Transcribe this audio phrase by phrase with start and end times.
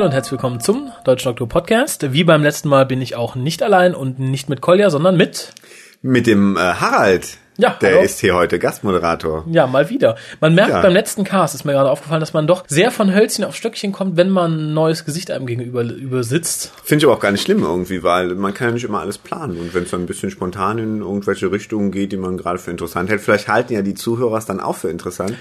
[0.00, 2.14] Hallo und herzlich willkommen zum Deutschen Doktor Podcast.
[2.14, 5.52] Wie beim letzten Mal bin ich auch nicht allein und nicht mit Kolja, sondern mit
[6.00, 7.36] mit dem äh, Harald.
[7.58, 8.00] Ja, der hallo.
[8.04, 9.44] ist hier heute Gastmoderator.
[9.50, 10.16] Ja, mal wieder.
[10.40, 10.80] Man merkt Ja.
[10.80, 13.92] beim letzten Cast, ist mir gerade aufgefallen, dass man doch sehr von Hölzchen auf Stöckchen
[13.92, 16.72] kommt, wenn man ein neues Gesicht einem gegenüber übersitzt.
[16.82, 19.18] Finde ich aber auch gar nicht schlimm irgendwie, weil man kann ja nicht immer alles
[19.18, 19.60] planen.
[19.60, 22.70] Und wenn es dann ein bisschen spontan in irgendwelche Richtungen geht, die man gerade für
[22.70, 25.34] interessant hält, vielleicht halten ja die Zuhörer es dann auch für interessant.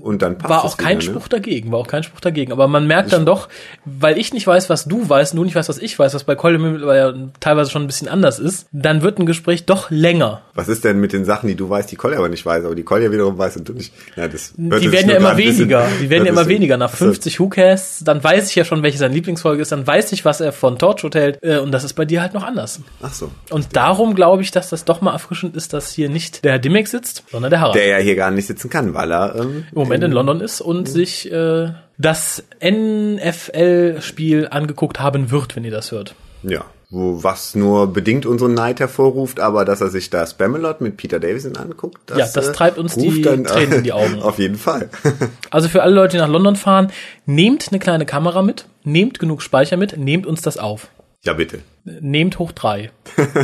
[0.00, 1.18] Und dann passt War auch kein wieder, ne?
[1.18, 2.50] Spruch dagegen, war auch kein Spruch dagegen.
[2.50, 3.48] Aber man merkt dann doch,
[3.84, 6.34] weil ich nicht weiß, was du weißt, du nicht weißt, was ich weiß, was bei
[6.34, 10.40] Kolja mittlerweile teilweise schon ein bisschen anders ist, dann wird ein Gespräch doch länger.
[10.54, 12.74] Was ist denn mit den Sachen, die du weißt, die Kolja aber nicht weiß, aber
[12.74, 13.92] die Kolja wiederum weiß und du nicht?
[14.16, 15.86] Ja, das Die werden ja nur immer ein bisschen- weniger.
[16.00, 16.76] Die werden ja immer weniger.
[16.78, 17.04] Nach Achso.
[17.04, 20.40] 50 WhoCasts, dann weiß ich ja schon, welche seine Lieblingsfolge ist, dann weiß ich, was
[20.40, 21.38] er von Torchwood hält.
[21.42, 22.80] äh, Und das ist bei dir halt noch anders.
[23.02, 23.30] Ach so.
[23.50, 26.58] Und darum glaube ich, dass das doch mal erfrischend ist, dass hier nicht der Herr
[26.58, 27.74] Dimmick sitzt, sondern der Harald.
[27.76, 30.88] Der ja hier gar nicht sitzen kann, weil er ähm, Moment in London ist und
[30.88, 36.14] sich äh, das NFL-Spiel angeguckt haben wird, wenn ihr das hört.
[36.42, 40.96] Ja, wo was nur bedingt unseren Neid hervorruft, aber dass er sich da Spamalot mit
[40.96, 44.20] Peter Davison anguckt, das, Ja, das äh, treibt uns die Tränen in die Augen.
[44.22, 44.88] Auf jeden Fall.
[45.50, 46.90] Also für alle Leute, die nach London fahren,
[47.26, 50.88] nehmt eine kleine Kamera mit, nehmt genug Speicher mit, nehmt uns das auf.
[51.24, 51.60] ja, bitte.
[51.84, 52.90] Nehmt hoch drei.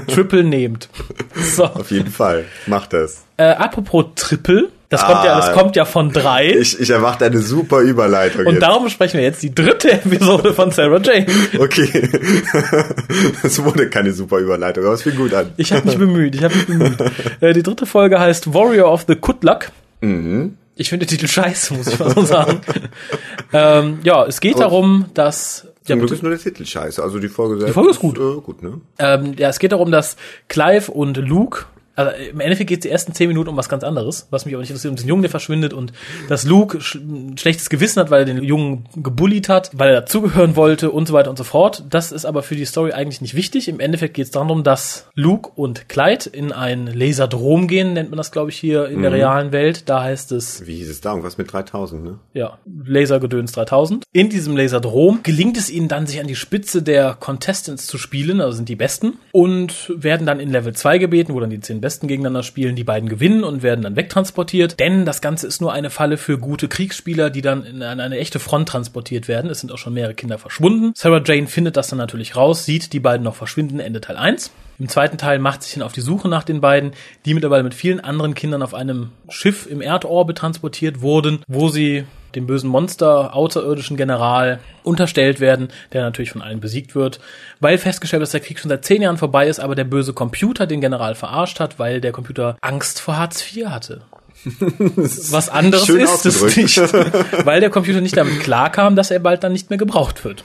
[0.06, 0.89] Triple nehmt.
[1.34, 1.64] So.
[1.64, 2.45] Auf jeden Fall.
[2.67, 3.25] Mach das.
[3.36, 5.53] Äh, apropos Triple, das kommt ja, das Ah.
[5.53, 6.50] kommt ja von drei.
[6.50, 8.62] Ich, ich erwarte eine super Überleitung und jetzt.
[8.62, 11.27] darum besprechen wir jetzt die dritte Episode von Sarah Jane.
[11.58, 12.08] Okay.
[13.42, 15.53] Es wurde keine super Überleitung, aber es fing gut an.
[15.56, 16.97] Ich habe mich bemüht, ich habe mich bemüht.
[17.41, 19.70] Äh, die dritte Folge heißt Warrior of the Kudlak.
[20.00, 22.61] Ich finde den Titel scheiße, muss ich mal so sagen.
[23.52, 27.02] ähm, ja, es geht darum, dass ja, Zum Glück ist nur der Titel scheiße.
[27.02, 28.18] Also die Folge selbst Folge ist gut.
[28.18, 28.80] Äh, gut, ne?
[28.98, 30.17] Ähm, ja, es geht darum, dass
[30.48, 31.64] Clive und Luke,
[31.98, 34.55] also im Endeffekt geht es die ersten zehn Minuten um was ganz anderes, was mich
[34.55, 35.92] aber nicht interessiert, um den Jungen, der verschwindet und
[36.29, 40.03] dass Luke sch ein schlechtes Gewissen hat, weil er den Jungen gebullied hat, weil er
[40.03, 41.83] dazugehören wollte und so weiter und so fort.
[41.91, 43.67] Das ist aber für die Story eigentlich nicht wichtig.
[43.67, 48.17] Im Endeffekt geht es darum, dass Luke und Clyde in ein Laserdrom gehen, nennt man
[48.17, 49.89] das, glaube ich, hier in der realen Welt.
[49.89, 51.11] Da heißt es Wie hieß es da?
[51.11, 52.19] Irgendwas mit 3000, ne?
[52.33, 54.05] ja, Lasergedöns 3000.
[54.13, 58.41] In diesem Laserdrom gelingt es ihnen dann, sich an die Spitze der Contestants zu spielen,
[58.41, 61.80] also sind die Besten, und werden dann in Level 2 gebeten, wo dann die zehn
[61.80, 62.76] Besten gegeneinander spielen.
[62.76, 66.38] Die beiden gewinnen und werden dann wegtransportiert, denn das Ganze ist nur eine Falle für
[66.38, 69.50] gute Kriegsspieler, die dann in eine, eine echte Front transportiert werden.
[69.50, 70.92] Es sind auch schon mehrere Kinder verschwunden.
[70.94, 74.50] Sarah Jane findet das dann natürlich raus, sieht die beiden noch verschwinden, Ende Teil 1.
[74.78, 76.92] Im zweiten Teil macht sich dann auf die Suche nach den beiden,
[77.24, 82.05] die mittlerweile mit vielen anderen Kindern auf einem Schiff im Erdorbit transportiert wurden, wo sie
[82.38, 87.20] dem bösen Monster, außerirdischen General unterstellt werden, der natürlich von allen besiegt wird,
[87.60, 90.12] weil festgestellt wird, dass der Krieg schon seit zehn Jahren vorbei ist, aber der böse
[90.12, 94.02] Computer den General verarscht hat, weil der Computer Angst vor Hartz IV hatte.
[94.44, 96.76] Was anderes ist es nicht,
[97.44, 100.44] weil der Computer nicht damit klarkam, dass er bald dann nicht mehr gebraucht wird.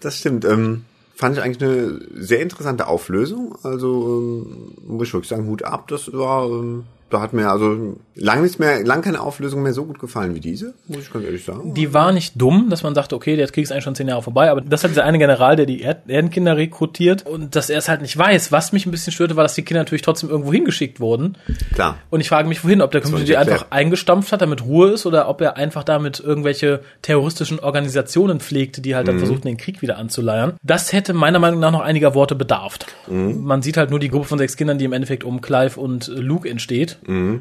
[0.00, 0.44] Das stimmt.
[0.44, 0.84] Ähm,
[1.14, 3.56] fand ich eigentlich eine sehr interessante Auflösung.
[3.62, 5.88] Also ähm, muss ich wirklich sagen, Hut ab.
[5.88, 9.84] Das war, ähm, da hat mir also lang nicht mehr, lang keine Auflösung mehr so
[9.84, 11.72] gut gefallen wie diese, muss ich ganz ehrlich sagen.
[11.74, 14.22] Die war nicht dumm, dass man sagte, okay, der Krieg ist eigentlich schon zehn Jahre
[14.22, 17.78] vorbei, aber das hat dieser eine General, der die Erd Erdenkinder rekrutiert und dass er
[17.78, 18.50] es halt nicht weiß.
[18.50, 21.36] Was mich ein bisschen störte, war, dass die Kinder natürlich trotzdem irgendwo hingeschickt wurden.
[21.74, 21.98] Klar.
[22.10, 23.60] Und ich frage mich, wohin, ob der Computer nicht die erklärt.
[23.60, 28.80] einfach eingestampft hat, damit Ruhe ist, oder ob er einfach damit irgendwelche terroristischen Organisationen pflegte,
[28.80, 30.54] die halt dann versuchten, den Krieg wieder anzuleiern.
[30.64, 32.78] Das hätte meiner Meinung nach noch einiger Worte bedarf.
[33.08, 36.08] Man sieht halt nur die Gruppe von sechs Kindern, die im Endeffekt um Clive und
[36.08, 36.95] Luke entsteht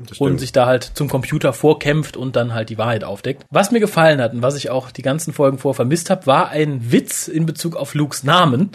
[0.07, 3.43] das und sich da halt zum Computer vorkämpft und dann halt die Wahrheit aufdeckt.
[3.49, 6.49] Was mir gefallen hat und was ich auch die ganzen Folgen vor vermisst habe, war
[6.49, 8.69] ein Witz in Bezug auf Lukes Namen.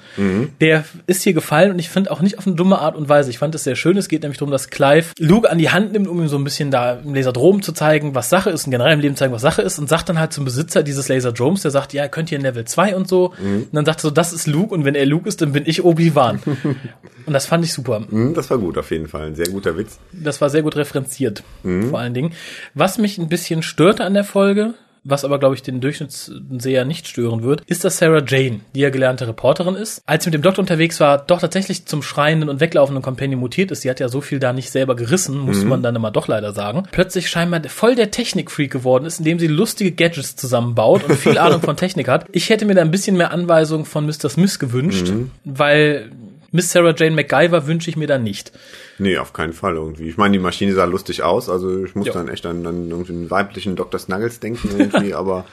[0.60, 3.30] Der ist hier gefallen und ich finde auch nicht auf eine dumme Art und Weise.
[3.30, 3.96] Ich fand es sehr schön.
[3.96, 6.44] Es geht nämlich darum, dass Clive Luke an die Hand nimmt, um ihm so ein
[6.44, 9.42] bisschen da im Laserdrom zu zeigen, was Sache ist und generell im Leben zeigen, was
[9.42, 12.28] Sache ist und sagt dann halt zum Besitzer dieses Laserdroms, der sagt, ja, ihr könnt
[12.28, 13.32] hier in Level 2 und so.
[13.40, 15.64] Und dann sagt er so, das ist Luke und wenn er Luke ist, dann bin
[15.66, 16.40] ich Obi-Wan.
[17.26, 18.02] und das fand ich super.
[18.08, 19.26] Hm, Das war gut auf jeden Fall.
[19.28, 19.98] Ein sehr guter Witz.
[20.12, 22.32] Das war sehr gut referenziert, vor allen Dingen.
[22.74, 27.08] Was mich ein bisschen störte an der Folge, was aber, glaube ich, den Durchschnittsseher nicht
[27.08, 30.42] stören wird, ist, dass Sarah Jane, die ja gelernte Reporterin ist, als sie mit dem
[30.42, 33.80] Doktor unterwegs war, doch tatsächlich zum schreienden und weglaufenden Companion mutiert ist.
[33.80, 36.52] Sie hat ja so viel da nicht selber gerissen, muss man dann immer doch leider
[36.52, 36.82] sagen.
[36.92, 41.62] Plötzlich scheinbar voll der Technikfreak geworden ist, indem sie lustige Gadgets zusammenbaut und viel Ahnung
[41.62, 42.26] von Technik hat.
[42.32, 44.28] Ich hätte mir da ein bisschen mehr Anweisung von Mr.
[44.28, 45.12] Smith gewünscht,
[45.44, 46.10] weil
[46.52, 48.52] Miss Sarah Jane MacGyver wünsche ich mir da nicht.
[48.98, 50.08] Nee, auf keinen Fall irgendwie.
[50.08, 52.12] Ich meine, die Maschine sah lustig aus, also ich muss Ja.
[52.12, 53.98] dann echt an, an irgendwie einen weiblichen Dr.
[54.00, 55.44] Snuggles denken irgendwie, aber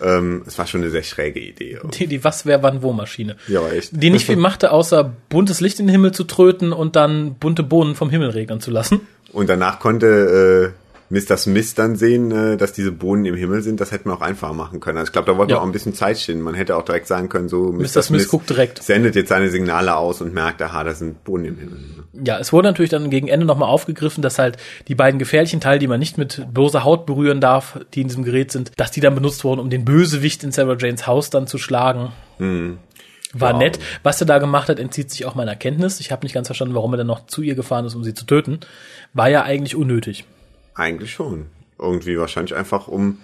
[0.00, 1.78] ähm, es war schon eine sehr schräge Idee.
[1.98, 3.36] Die, die Was, Wer, Wann, Wo Maschine.
[3.48, 3.90] Ja, echt.
[3.92, 7.62] Die nicht viel machte, außer buntes Licht in den Himmel zu tröten und dann bunte
[7.62, 9.00] Bohnen vom Himmel regnen zu lassen.
[9.32, 10.81] Und danach konnte äh,
[11.12, 11.36] Mr.
[11.36, 14.54] Smith dann sehen, äh, dass diese Bohnen im Himmel sind, das hätten wir auch einfacher
[14.54, 14.96] machen können.
[14.96, 15.56] Also ich glaube, da wollte Ja.
[15.58, 16.40] man auch ein bisschen Zeit stehen.
[16.40, 17.82] Man hätte auch direkt sagen können, so Mr.
[17.82, 18.02] Mr.
[18.02, 18.82] Smith guckt direkt.
[18.82, 21.78] sendet jetzt seine Signale aus und merkt, aha, da sind Bohnen im Himmel.
[22.24, 24.56] Ja, es wurde natürlich dann gegen Ende nochmal aufgegriffen, dass halt
[24.88, 28.24] die beiden gefährlichen Teile, die man nicht mit bloßer Haut berühren darf, die in diesem
[28.24, 31.46] Gerät sind, dass die dann benutzt wurden, um den Bösewicht in Sarah Janes Haus dann
[31.46, 32.12] zu schlagen.
[33.34, 33.56] War Ja.
[33.58, 33.78] nett.
[34.02, 36.00] Was er da gemacht hat, entzieht sich auch meiner Kenntnis.
[36.00, 38.14] Ich habe nicht ganz verstanden, warum er dann noch zu ihr gefahren ist, um sie
[38.14, 38.60] zu töten.
[39.14, 40.24] War ja eigentlich unnötig.
[40.74, 41.46] Eigentlich schon.
[41.78, 43.18] Irgendwie wahrscheinlich einfach, um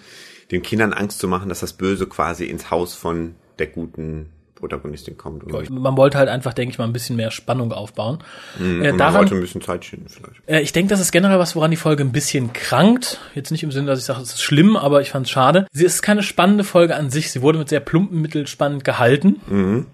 [0.50, 5.16] den Kindern Angst zu machen, dass das Böse quasi ins Haus von der guten Protagonistin
[5.16, 5.44] kommt.
[5.70, 8.19] Man wollte halt einfach, denke ich mal, ein bisschen mehr Spannung aufbauen.
[8.58, 10.40] äh, und man daran, wollte ein bisschen Zeit schinden vielleicht.
[10.46, 13.20] Äh, ich denke, das ist generell was, woran die Folge ein bisschen krankt.
[13.34, 15.66] Jetzt nicht im Sinne, dass ich sage, es ist schlimm, aber ich fand es schade.
[15.72, 17.31] Sie ist keine spannende Folge an sich.
[17.31, 19.37] Sie wurde mit sehr plumpen Mitteln spannend gehalten,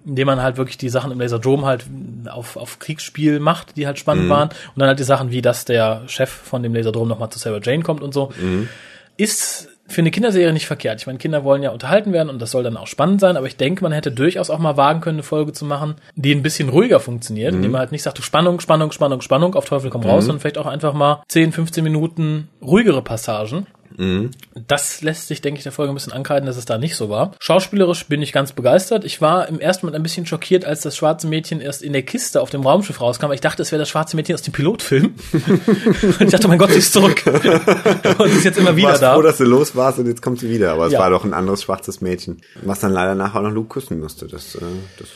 [0.07, 1.85] indem man halt wirklich die Sachen im Laserdome halt
[2.31, 4.49] auf, auf Kriegsspiel macht, die halt spannend waren.
[4.49, 7.61] Und dann halt die Sachen wie, dass der Chef von dem Laserdome nochmal zu Sarah
[7.63, 8.33] Jane kommt und so.
[9.17, 11.01] Ist für eine Kinderserie nicht verkehrt.
[11.01, 13.47] Ich meine, Kinder wollen ja unterhalten werden und das soll dann auch spannend sein, aber
[13.47, 16.43] ich denke, man hätte durchaus auch mal wagen können, eine Folge zu machen, die ein
[16.43, 19.91] bisschen ruhiger funktioniert, indem man halt nicht sagt, du Spannung, Spannung, Spannung, Spannung, auf Teufel
[19.91, 23.67] komm raus, sondern vielleicht auch einfach mal 10, 15 Minuten ruhigere Passagen.
[24.67, 27.09] Das lässt sich, denke ich, der Folge ein bisschen ankreiden, dass es da nicht so
[27.09, 27.33] war.
[27.39, 29.05] Schauspielerisch bin ich ganz begeistert.
[29.05, 32.03] Ich war im ersten Moment ein bisschen schockiert, als das schwarze Mädchen erst in der
[32.03, 33.31] Kiste auf dem Raumschiff rauskam.
[33.33, 35.15] Ich dachte, es wäre das schwarze Mädchen aus dem Pilotfilm.
[35.33, 37.23] und ich dachte, mein Gott, sie ist zurück.
[37.27, 39.15] und ist jetzt immer wieder warst da.
[39.15, 40.73] froh, dass du los warst und jetzt kommt sie wieder.
[40.73, 40.99] Aber es Ja.
[41.01, 42.41] war doch ein anderes schwarzes Mädchen.
[42.63, 44.27] Was dann leider nachher auch noch Luke küssen musste.
[44.27, 44.61] Das, äh,
[44.99, 45.09] das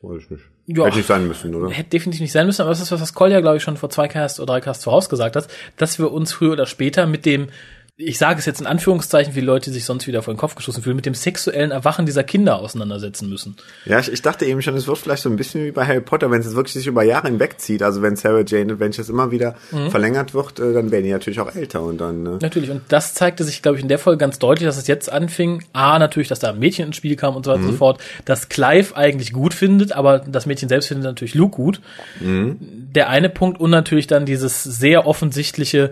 [0.00, 0.42] wollte ich nicht.
[0.66, 0.86] Ja.
[0.86, 1.70] Hätte nicht sein müssen, oder?
[1.70, 3.90] Hätte definitiv nicht sein müssen, aber das ist was, was Kolja, glaube ich, schon vor
[3.90, 7.48] zwei Casts oder drei Casts vorausgesagt hat, dass wir uns früher oder später mit dem,
[7.98, 10.82] ich sage es jetzt in Anführungszeichen, wie Leute sich sonst wieder vor den Kopf geschossen
[10.82, 13.54] fühlen, mit dem sexuellen Erwachen dieser Kinder auseinandersetzen müssen.
[13.84, 16.00] Ja, ich, ich dachte eben schon, es wird vielleicht so ein bisschen wie bei Harry
[16.00, 17.82] Potter, wenn es jetzt wirklich sich über Jahre hinwegzieht.
[17.82, 19.90] Also wenn Sarah Jane Adventures immer wieder Mhm.
[19.90, 22.24] verlängert wird, äh, dann werden die natürlich auch älter und dann.
[22.26, 24.86] Äh, Natürlich, und das zeigte sich, glaube ich, in der Folge ganz deutlich, dass es
[24.86, 25.62] jetzt anfing.
[25.74, 28.00] A, natürlich, dass da ein Mädchen ins Spiel kam und so weiter und so fort,
[28.24, 31.80] dass Clive eigentlich gut findet, aber das Mädchen selbst findet natürlich Luke gut.
[32.20, 35.90] Der eine Punkt und natürlich dann dieses sehr offensichtliche,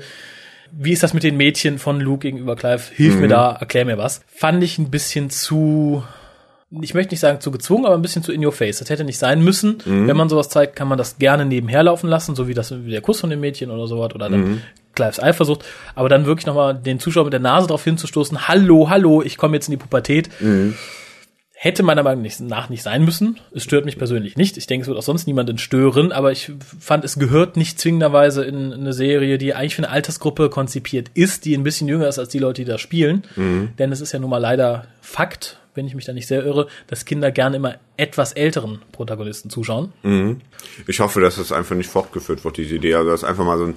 [0.73, 2.83] wie ist das mit den Mädchen von Luke gegenüber Clive?
[2.95, 4.23] Hilf mir da, erklär mir was.
[4.27, 6.03] Fand ich ein bisschen zu,
[6.81, 8.79] ich möchte nicht sagen zu gezwungen, aber ein bisschen zu in your face.
[8.79, 9.79] Das hätte nicht sein müssen.
[10.07, 12.91] Wenn man sowas zeigt, kann man das gerne nebenher laufen lassen, so wie das wie
[12.91, 14.63] der Kuss von dem Mädchen oder sowas oder dann
[14.95, 15.65] Clives Eifersucht.
[15.95, 19.57] Aber dann wirklich nochmal den Zuschauer mit der Nase darauf hinzustoßen, hallo, hallo, ich komme
[19.57, 20.29] jetzt in die Pubertät.
[21.63, 23.39] Hätte meiner Meinung nach nicht sein müssen.
[23.55, 24.57] Es stört mich persönlich nicht.
[24.57, 28.45] Ich denke, es wird auch sonst niemanden stören, aber ich fand, es gehört nicht zwingenderweise
[28.45, 32.19] in eine Serie, die eigentlich für eine Altersgruppe konzipiert ist, die ein bisschen jünger ist
[32.19, 33.25] als die Leute, die da spielen.
[33.79, 36.67] Denn es ist ja nun mal leider Fakt, wenn ich mich da nicht sehr irre,
[36.87, 39.93] dass Kinder gerne immer etwas älteren Protagonisten zuschauen.
[40.87, 42.95] ich hoffe, dass das einfach nicht fortgeführt wird, diese Idee.
[42.95, 43.75] Also dass einfach mal so ein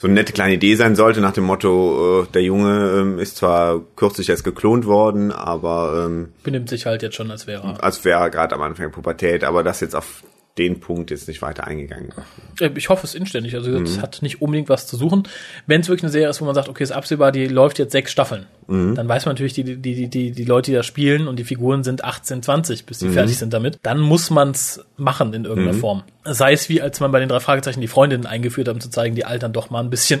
[0.00, 3.36] so eine nette kleine Idee sein sollte, nach dem Motto, äh, der Junge ähm, ist
[3.36, 7.84] zwar kürzlich erst geklont worden, aber ähm, Benimmt sich halt jetzt schon, als wäre er.
[7.84, 10.22] als wäre er gerade am Anfang der Pubertät, aber das jetzt auf
[10.60, 12.12] den Punkt jetzt nicht weiter eingegangen.
[12.60, 13.54] Äh, Ich hoffe es inständig.
[13.54, 15.24] Also es hat nicht unbedingt was zu suchen.
[15.66, 17.92] Wenn es wirklich eine Serie ist, wo man sagt, okay, ist absehbar, die läuft jetzt
[17.92, 21.26] sechs Staffeln, dann weiß man natürlich, die, die, die, die, die Leute, die da spielen
[21.26, 23.78] und die Figuren sind 18, 20, bis die fertig sind damit.
[23.82, 26.02] Dann muss man es machen in irgendeiner Form.
[26.24, 28.90] Sei es wie, als man bei den drei Fragezeichen die Freundinnen eingeführt hat, um zu
[28.90, 30.20] zeigen, die altern doch mal ein bisschen.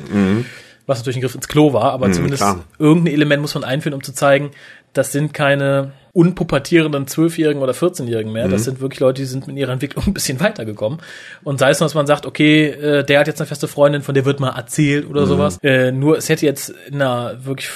[0.86, 2.64] Was natürlich ein Griff ins Klo war, aber zumindest klar.
[2.78, 4.50] irgendein Element muss man einführen, um zu zeigen,
[4.94, 8.48] das sind keine unpubertierenden Zwölfjährigen oder 14-Jährigen mehr.
[8.48, 11.00] Das sind wirklich Leute, die sind mit ihrer Entwicklung ein bisschen weitergekommen.
[11.42, 14.02] Und sei es nur, dass man sagt, okay, äh, der hat jetzt eine feste Freundin,
[14.02, 15.58] von der wird mal erzählt oder sowas.
[15.62, 17.68] Äh, nur es hätte jetzt in einer wirklich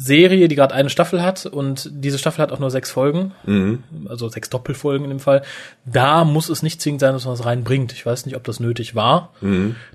[0.00, 3.32] Serie, die gerade eine Staffel hat und diese Staffel hat auch nur sechs Folgen,
[4.08, 5.42] also sechs Doppelfolgen in dem Fall.
[5.86, 7.92] Da muss es nicht zwingend sein, dass man es reinbringt.
[7.92, 9.32] Ich weiß nicht, ob das nötig war.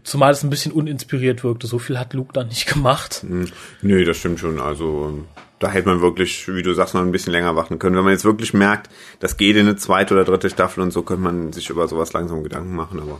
[0.03, 1.67] Zumal es ein bisschen uninspiriert wirkte.
[1.67, 3.24] So viel hat Luke dann nicht gemacht.
[3.82, 4.60] Nö, das stimmt schon.
[4.60, 5.25] Also ähm,
[5.60, 7.95] da hätte man wirklich, wie du sagst, noch ein bisschen länger warten können.
[7.95, 11.03] Wenn man jetzt wirklich merkt, das geht in eine zweite oder dritte Staffel und so,
[11.03, 13.19] könnte man sich über sowas langsam Gedanken machen, aber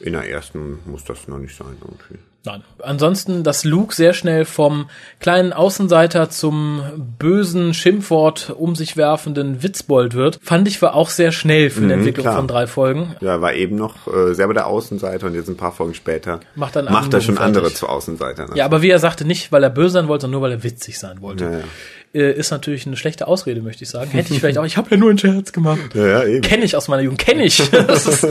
[0.00, 2.18] in der ersten muss das noch nicht sein irgendwie.
[2.42, 2.62] Nein.
[2.82, 4.88] Ansonsten, dass Luke sehr schnell vom
[5.18, 6.82] kleinen Außenseiter zum
[7.18, 11.92] bösen Schimpfwort um sich werfenden Witzbold wird, fand ich war auch sehr schnell für eine
[11.94, 12.36] Entwicklung klar.
[12.36, 13.14] von drei Folgen.
[13.20, 16.76] Ja, war eben noch äh, selber der Außenseiter und jetzt ein paar Folgen später Macht
[16.76, 17.78] dann macht er schon Abendbogen andere fertig.
[17.78, 18.52] zu Außenseitern.
[18.54, 20.64] Ja, aber wie er sagte, nicht weil er böse sein wollte, sondern nur weil er
[20.64, 21.44] witzig sein wollte.
[21.44, 21.64] Ja, ja.
[22.12, 24.10] Äh, ist natürlich eine schlechte Ausrede, möchte ich sagen.
[24.10, 25.94] Hätte ich vielleicht auch, ich habe ja nur einen Scherz gemacht.
[25.94, 26.40] ja, ja, eben.
[26.42, 27.62] Kenne ich aus meiner Jugend, kenne ich.
[27.70, 28.26] Das ist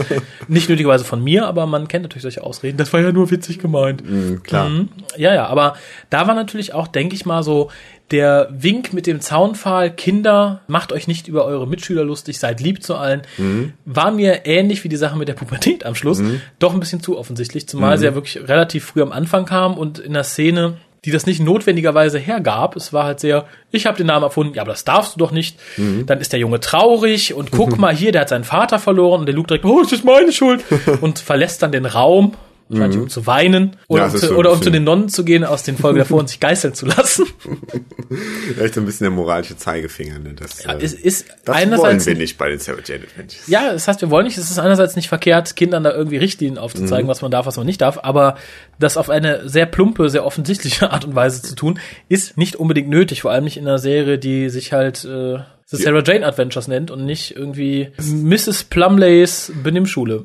[0.48, 2.76] nicht nötigerweise von mir, aber man kennt natürlich solche Ausreden.
[2.76, 4.04] Das war ja nur witzig gemeint.
[4.08, 4.68] Mhm, klar.
[4.68, 4.88] Mhm.
[5.16, 5.76] Ja, ja, aber
[6.10, 7.70] da war natürlich auch, denke ich mal, so
[8.10, 12.82] der Wink mit dem Zaunpfahl, Kinder, macht euch nicht über eure Mitschüler lustig, seid lieb
[12.82, 13.72] zu allen, Mhm.
[13.86, 16.20] war mir ähnlich wie die Sache mit der Pubertät am Schluss,
[16.58, 18.00] doch ein bisschen zu offensichtlich, zumal Mhm.
[18.00, 21.40] sie ja wirklich relativ früh am Anfang kam und in der Szene die das nicht
[21.40, 22.76] notwendigerweise hergab.
[22.76, 25.32] Es war halt sehr, ich habe den Namen erfunden, ja, aber das darfst du doch
[25.32, 25.58] nicht.
[25.76, 26.06] Mhm.
[26.06, 29.26] Dann ist der Junge traurig und guck mal hier, der hat seinen Vater verloren und
[29.26, 30.64] der Luke direkt, oh, es ist meine Schuld
[31.00, 32.34] und verlässt dann den Raum.
[32.70, 34.06] Wahrscheinlich um zu weinen oder, Mhm.
[34.06, 35.98] Ja, um, ist zu, so oder um zu den Nonnen zu gehen aus den Folgen
[35.98, 37.26] davor und sich geißeln zu lassen.
[38.54, 40.34] Vielleicht so ein bisschen der moralische Zeigefinger, ne?
[40.34, 43.46] Das, Ja, äh, es ist das einerseits wollen wir nicht bei den Sarah Jane Adventures.
[43.46, 46.58] Ja, das heißt, wir wollen nicht, es ist einerseits nicht verkehrt, Kindern da irgendwie Richtlinien
[46.58, 48.36] aufzuzeigen, was man darf, was man nicht darf, aber
[48.78, 52.88] das auf eine sehr plumpe, sehr offensichtliche Art und Weise zu tun, ist nicht unbedingt
[52.88, 56.66] nötig, vor allem nicht in einer Serie, die sich halt äh, The Sarah Jane Adventures
[56.66, 58.64] nennt und nicht irgendwie Mrs.
[58.64, 60.24] Plumleys Benimmschule.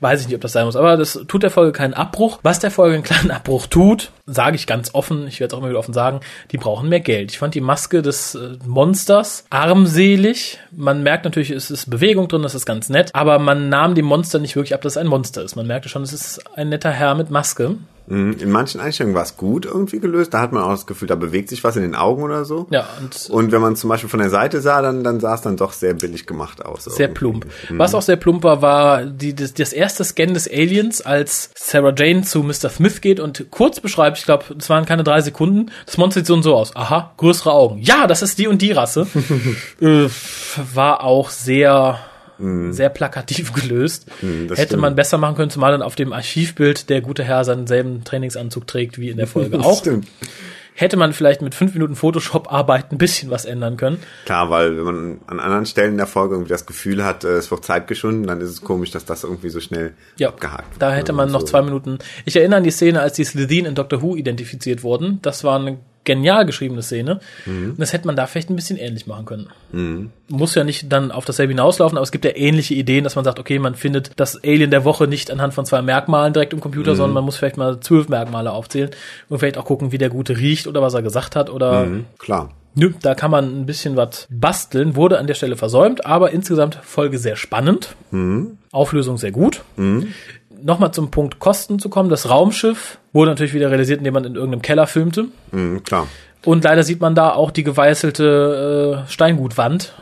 [0.00, 2.38] Weiß ich nicht, ob das sein muss, aber das tut der Folge keinen Abbruch.
[2.42, 5.58] Was der Folge einen kleinen Abbruch tut, sage ich ganz offen, ich werde es auch
[5.60, 7.30] immer wieder offen sagen, die brauchen mehr Geld.
[7.30, 10.58] Ich fand die Maske des äh, Monsters armselig.
[10.70, 14.04] Man merkt natürlich, es ist Bewegung drin, das ist ganz nett, aber man nahm dem
[14.04, 15.56] Monster nicht wirklich ab, dass es ein Monster ist.
[15.56, 17.76] Man merkte schon, es ist ein netter Herr mit Maske.
[18.06, 18.36] Mhm.
[18.38, 20.34] In manchen Einstellungen war es gut irgendwie gelöst.
[20.34, 22.66] Da hat man auch das Gefühl, da bewegt sich was in den Augen oder so.
[22.70, 25.42] Ja, und Und wenn man zum Beispiel von der Seite sah, dann, dann sah es
[25.42, 26.84] dann doch sehr billig gemacht aus.
[26.84, 27.18] sehr irgendwie.
[27.18, 27.46] plump.
[27.70, 31.92] Was auch sehr plump war, war die, das, das erste Scan des Aliens, als Sarah
[31.96, 32.68] Jane zu Mr.
[32.70, 36.26] Smith geht und kurz beschreibt, ich glaube, es waren keine drei Sekunden, das Monster sieht
[36.26, 36.74] so und so aus.
[36.76, 37.78] Aha, größere Augen.
[37.82, 39.06] Ja, das ist die und die Rasse.
[39.80, 40.08] äh,
[40.74, 41.98] war auch sehr
[42.38, 44.06] sehr plakativ gelöst.
[44.22, 44.82] Mhm, das Hätte stimmt.
[44.82, 48.66] man besser machen können, zumal dann auf dem Archivbild der gute Herr seinen selben Trainingsanzug
[48.66, 49.78] trägt wie in der Folge auch.
[49.80, 50.06] Stimmt.
[50.78, 53.96] Hätte man vielleicht mit fünf Minuten Photoshop-Arbeit ein bisschen was ändern können.
[54.26, 57.50] Klar, weil wenn man an anderen Stellen der Folge irgendwie das Gefühl hat, äh, es
[57.50, 60.82] wird Zeit geschunden, dann ist es komisch, dass das irgendwie so schnell Ja, abgehakt wird.
[60.82, 61.46] da hätte man noch So.
[61.46, 61.98] zwei Minuten.
[62.26, 65.18] Ich erinnere an die Szene, als die Slitheen in Doctor Who identifiziert wurden.
[65.22, 67.20] Das war eine genial geschriebene Szene.
[67.44, 67.70] Mhm.
[67.72, 70.10] Und das hätte man da vielleicht ein bisschen ähnlich machen können.
[70.28, 73.24] Muss ja nicht dann auf dasselbe hinauslaufen, aber es gibt ja ähnliche Ideen, dass man
[73.26, 76.60] sagt, okay, man findet das Alien der Woche nicht anhand von zwei Merkmalen direkt im
[76.60, 76.96] Computer, Mhm.
[76.96, 78.90] sondern man muss vielleicht mal zwölf Merkmale aufzählen
[79.28, 82.06] und vielleicht auch gucken, wie der Gute riecht oder was er gesagt hat oder Mhm,
[82.18, 82.50] Klar.
[82.78, 86.78] Nö, da kann man ein bisschen was basteln, wurde an der Stelle versäumt, aber insgesamt
[86.82, 87.96] Folge sehr spannend.
[88.70, 89.62] Auflösung sehr gut.
[90.62, 92.08] Nochmal zum Punkt Kosten zu kommen.
[92.08, 95.26] Das Raumschiff wurde natürlich wieder realisiert, indem man in irgendeinem Keller filmte.
[95.52, 96.06] Mhm, klar.
[96.44, 99.94] Und leider sieht man da auch die geweißelte äh, Steingutwand.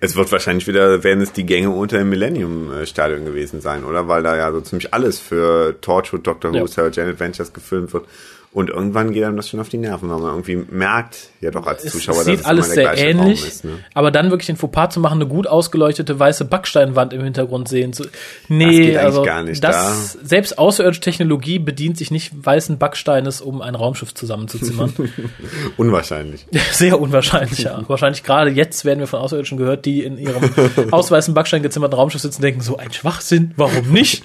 [0.00, 4.06] Es wird wahrscheinlich wieder, werden es die Gänge unter dem Millennium-Stadion gewesen sein, oder?
[4.08, 6.66] Weil da ja so ziemlich alles für Torchwood, Doctor Who, Ja.
[6.66, 8.04] Sarah Jane Adventures gefilmt wird.
[8.56, 11.66] Und irgendwann geht einem das schon auf die Nerven, weil man irgendwie merkt, ja doch
[11.66, 13.64] als Zuschauer, es sieht dass alles es immer sehr ähnlich, ist.
[13.66, 13.72] Ne?
[13.92, 17.92] aber dann wirklich den Fauxpas zu machen, eine gut ausgeleuchtete weiße Backsteinwand im Hintergrund sehen
[17.92, 18.04] zu.
[18.04, 18.12] Das
[18.48, 23.42] Nee, geht eigentlich also gar nicht, das selbst außerirdische Technologie bedient sich nicht weißen Backsteines,
[23.42, 24.90] um ein Raumschiff zusammenzuzimmern.
[25.76, 26.46] Unwahrscheinlich.
[26.72, 27.84] Sehr unwahrscheinlich, ja.
[27.88, 30.48] Wahrscheinlich gerade jetzt werden wir von Außerirdischen gehört, die in ihrem
[30.92, 34.24] aus weißem Backstein gezimmerten Raumschiff sitzen und denken, so ein Schwachsinn, warum nicht?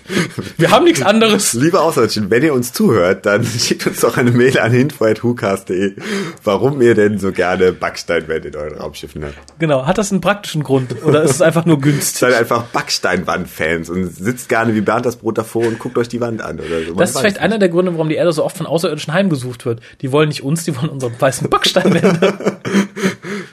[0.58, 1.52] Wir haben nichts anderes.
[1.52, 5.96] Liebe Außerirdischen, wenn ihr uns zuhört, dann schickt uns doch eine Mail an info.hucast.de,
[6.44, 9.36] warum ihr denn so gerne Backsteinwände in euren Raumschiffen habt.
[9.60, 9.86] Genau.
[9.86, 11.04] Hat das einen praktischen Grund?
[11.04, 12.20] Oder ist es einfach nur günstig?
[12.20, 16.22] Seid einfach Backsteinwand-Fans und sitzt gerne wie Bernd das Brot davor und guckt euch die
[16.22, 16.90] Wand an oder so.
[16.90, 17.44] Man Das ist vielleicht nicht.
[17.44, 19.82] einer der Gründe, warum die Erde so oft von Außerirdischen heimgesucht wird.
[20.02, 22.34] Die wollen nicht uns, die wollen unsere weißen Backsteinwände.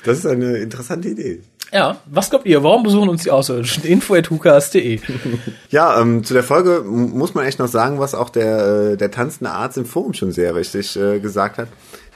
[0.05, 1.43] Das ist eine interessante Idee.
[1.73, 2.63] Ja, was glaubt ihr?
[2.63, 3.85] Warum besuchen uns die Außerirdischen?
[3.85, 5.01] info.hukas.de
[5.71, 9.11] Ja, ähm, zu der Folge muss man echt noch sagen, was auch der, äh, der
[9.11, 11.69] tanzende Arzt im Forum schon sehr richtig äh, gesagt hat,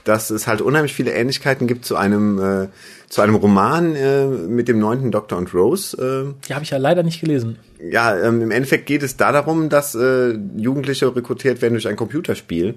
[0.05, 2.69] dass es halt unheimlich viele Ähnlichkeiten gibt zu einem, äh,
[3.09, 5.97] zu einem Roman äh, mit dem neunten Doktor und Rose.
[5.97, 7.59] Äh, Die habe ich ja leider nicht gelesen.
[7.79, 11.97] ja, ähm, im Endeffekt geht es da darum, dass äh, Jugendliche rekrutiert werden durch ein
[11.97, 12.75] Computerspiel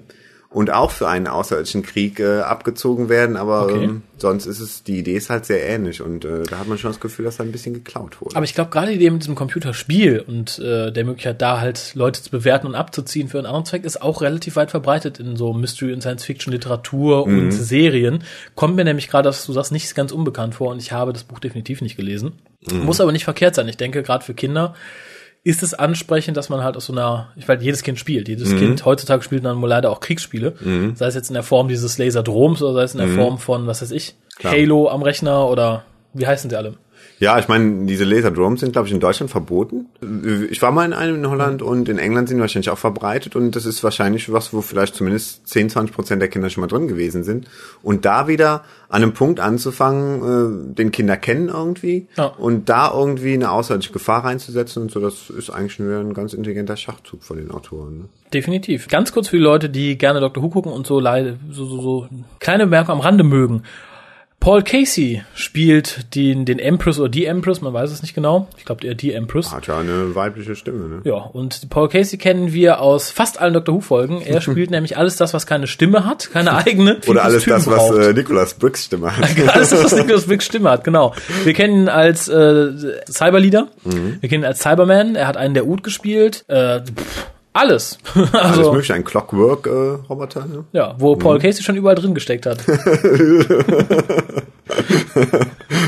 [0.50, 3.84] und auch für einen außerirdischen Krieg äh, abgezogen werden, aber Okay.
[3.84, 6.78] ähm, sonst ist es, die Idee ist halt sehr ähnlich und äh, da hat man
[6.78, 8.36] schon das Gefühl, dass da ein bisschen geklaut wurde.
[8.36, 11.92] Aber ich glaube, gerade die Idee mit diesem Computerspiel und äh, der Möglichkeit, da halt
[11.94, 15.36] Leute zu bewerten und abzuziehen für einen anderen Zweck, ist auch relativ weit verbreitet in
[15.36, 18.24] so Mystery- und Science-Fiction-Literatur und Serien.
[18.54, 21.24] Kommt mir nämlich gerade, dass du sagst, nicht ganz unbekannt vor und ich habe das
[21.24, 22.32] Buch definitiv nicht gelesen.
[22.72, 23.68] Muss aber nicht verkehrt sein.
[23.68, 24.74] Ich denke, gerade für Kinder
[25.46, 28.26] ist es ansprechend, dass man halt aus so einer, ich weiß, jedes Kind spielt.
[28.26, 30.54] Jedes Kind heutzutage spielt dann wohl leider auch Kriegsspiele.
[30.96, 33.68] Sei es jetzt in der Form dieses Laserdroms oder sei es in der Form von,
[33.68, 34.52] was weiß ich, Klar.
[34.52, 35.84] Halo am Rechner oder
[36.14, 36.74] wie heißen sie alle?
[37.18, 39.86] Ja, ich meine, diese Laserdromes sind, glaube ich, in Deutschland verboten.
[40.50, 43.56] Ich war mal in einem in Holland und in England sind wahrscheinlich auch verbreitet und
[43.56, 46.88] das ist wahrscheinlich was, wo vielleicht zumindest 10, 20 Prozent der Kinder schon mal drin
[46.88, 47.48] gewesen sind.
[47.82, 52.26] Und da wieder an einem Punkt anzufangen, äh, den Kinder kennen irgendwie Ja.
[52.26, 56.12] und da irgendwie eine außerirdische Gefahr reinzusetzen und so, das ist eigentlich schon wieder ein
[56.14, 57.98] ganz intelligenter Schachzug von den Autoren.
[57.98, 58.04] Ne?
[58.34, 58.88] Definitiv.
[58.88, 60.42] Ganz kurz für die Leute, die gerne Dr.
[60.42, 62.08] Who gucken und so, so, so, so
[62.40, 63.62] kleine Bemerkungen am Rande mögen.
[64.40, 68.46] Paul Casey spielt den, den Empress oder die Empress, man weiß es nicht genau.
[68.56, 69.52] Ich glaube, eher die Empress.
[69.52, 71.00] Hat ja eine weibliche Stimme, ne?
[71.04, 74.22] Ja, und Paul Casey kennen wir aus fast allen Doctor Who-Folgen.
[74.22, 77.00] Er spielt nämlich alles das, was keine Stimme hat, keine eigene.
[77.08, 79.24] Oder alles das, was äh, Nicolas Briggs Stimme hat.
[79.48, 81.14] alles das, was Nicholas Briggs Stimme hat, genau.
[81.42, 82.72] Wir kennen ihn als äh,
[83.10, 87.98] Cyberleader, wir kennen ihn als Cyberman, er hat einen der Oud gespielt, äh, pff, alles.
[88.14, 90.64] Alles also, mögliche, ein Clockwork-Roboter, ne?
[90.72, 92.64] ja, wo Paul Casey schon überall drin gesteckt hat.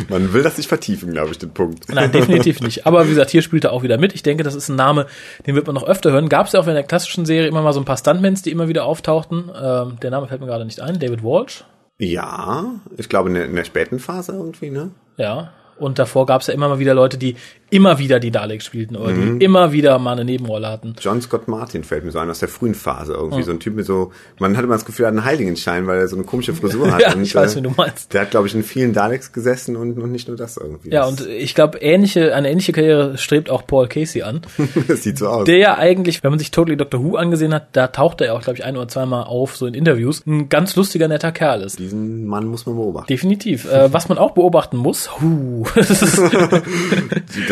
[0.09, 1.93] Man will das nicht vertiefen, glaube ich, den Punkt.
[1.93, 2.87] Nein, definitiv nicht.
[2.87, 4.15] Aber wie gesagt, hier spielt er auch wieder mit.
[4.15, 5.07] Ich denke, das ist ein Name,
[5.47, 6.29] den wird man noch öfter hören.
[6.29, 8.51] Gab es ja auch in der klassischen Serie immer mal so ein paar Stuntmans, die
[8.51, 9.51] immer wieder auftauchten.
[9.55, 10.99] Ähm, der Name fällt mir gerade nicht ein.
[10.99, 11.65] David Walsh.
[11.99, 12.65] Ja,
[12.97, 14.91] ich glaube in der, in der späten Phase irgendwie, ne?
[15.17, 15.53] Ja.
[15.79, 17.37] Und davor gab es ja immer mal wieder Leute, die
[17.71, 20.95] immer wieder die Daleks spielten oder die immer wieder mal eine Nebenrolle hatten.
[21.01, 23.43] John Scott Martin fällt mir so ein, aus der frühen Phase irgendwie.
[23.43, 25.99] So ein Typ mit so, man hatte immer das Gefühl, er hat einen Heiligenschein, weil
[25.99, 27.01] er so eine komische Frisur hat.
[27.01, 28.13] Ja, und, ich weiß, äh, wie du meinst.
[28.15, 30.91] Der hat, glaube ich, in vielen Daleks gesessen und, und nicht nur das irgendwie.
[30.91, 34.43] Ja, und ich glaube, ähnliche, eine ähnliche Karriere strebt auch Paul Casey an.
[34.89, 35.45] das sieht so aus.
[35.45, 38.43] Der ja eigentlich, wenn man sich Totally Doctor Who angesehen hat, da taucht er auch,
[38.43, 41.79] glaube ich, ein oder zweimal auf, so in Interviews, ein ganz lustiger, netter Kerl ist.
[41.79, 43.09] Diesen Mann muss man beobachten.
[43.09, 43.71] Definitiv.
[43.71, 46.19] Äh, was man auch beobachten muss, huh, das ist,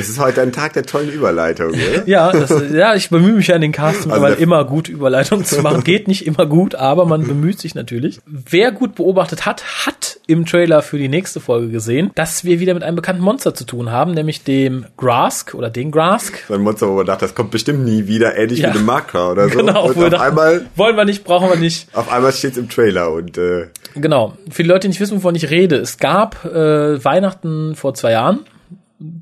[0.07, 2.07] Das ist heute ein Tag der tollen Überleitung, oder?
[2.07, 5.45] ja, das, ja, ich bemühe mich ja in den Casts Also weil immer gut Überleitungen
[5.45, 5.83] zu machen.
[5.85, 8.21] Geht nicht immer gut, aber man bemüht sich natürlich.
[8.25, 12.73] Wer gut beobachtet hat, hat im Trailer für die nächste Folge gesehen, dass wir wieder
[12.75, 16.39] mit einem bekannten Monster zu tun haben, nämlich dem Grask oder den Grask.
[16.47, 18.69] So ein Monster, wo man dachte, das kommt bestimmt nie wieder, ähnlich Ja.
[18.69, 19.59] wie dem Makra oder so.
[19.59, 21.89] Genau, und auf dachten, einmal, wollen wir nicht, brauchen wir nicht.
[21.97, 24.35] auf einmal steht's im Trailer und äh, Genau.
[24.51, 28.13] Für die Leute, die nicht wissen, wovon ich rede, es gab äh, Weihnachten vor zwei
[28.13, 28.41] Jahren,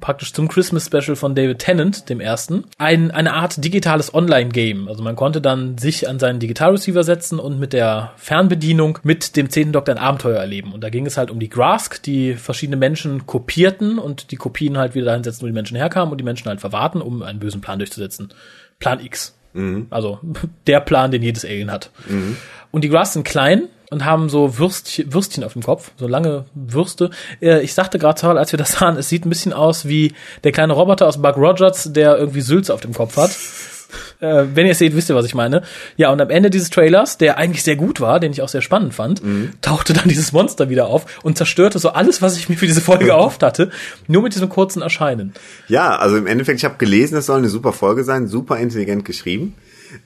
[0.00, 4.88] praktisch zum Christmas Special von David Tennant, dem ersten, ein, eine Art digitales Online-Game.
[4.88, 9.50] Also man konnte dann sich an seinen Digitalreceiver setzen und mit der Fernbedienung mit dem
[9.50, 10.72] zehnten Doktor ein Abenteuer erleben.
[10.72, 14.78] Und da ging es halt um die Grask, die verschiedene Menschen kopierten und die Kopien
[14.78, 17.40] halt wieder dahin setzen, wo die Menschen herkamen und die Menschen halt verwarten, um einen
[17.40, 18.32] bösen Plan durchzusetzen.
[18.78, 19.36] Plan X.
[19.90, 20.20] Also
[20.66, 21.90] der Plan, den jedes Alien hat.
[22.70, 26.44] Und die Grass sind klein und haben so Würstchen, Würstchen auf dem Kopf, so lange
[26.54, 27.10] Würste.
[27.40, 30.52] Äh, Ich sagte gerade, als wir das sahen, es sieht ein bisschen aus wie der
[30.52, 33.30] kleine Roboter aus Buck Rogers, der irgendwie Sülze auf dem Kopf hat.
[34.18, 35.62] Äh, wenn ihr es seht, wisst ihr, was ich meine.
[35.96, 38.62] Ja, und am Ende dieses Trailers, der eigentlich sehr gut war, den ich auch sehr
[38.62, 39.22] spannend fand,
[39.62, 42.80] tauchte dann dieses Monster wieder auf und zerstörte so alles, was ich mir für diese
[42.80, 43.70] Folge erhofft hatte,
[44.08, 45.32] nur mit diesem kurzen Erscheinen.
[45.68, 49.04] Ja, also im Endeffekt, ich habe gelesen, es soll eine super Folge sein, super intelligent
[49.04, 49.54] geschrieben.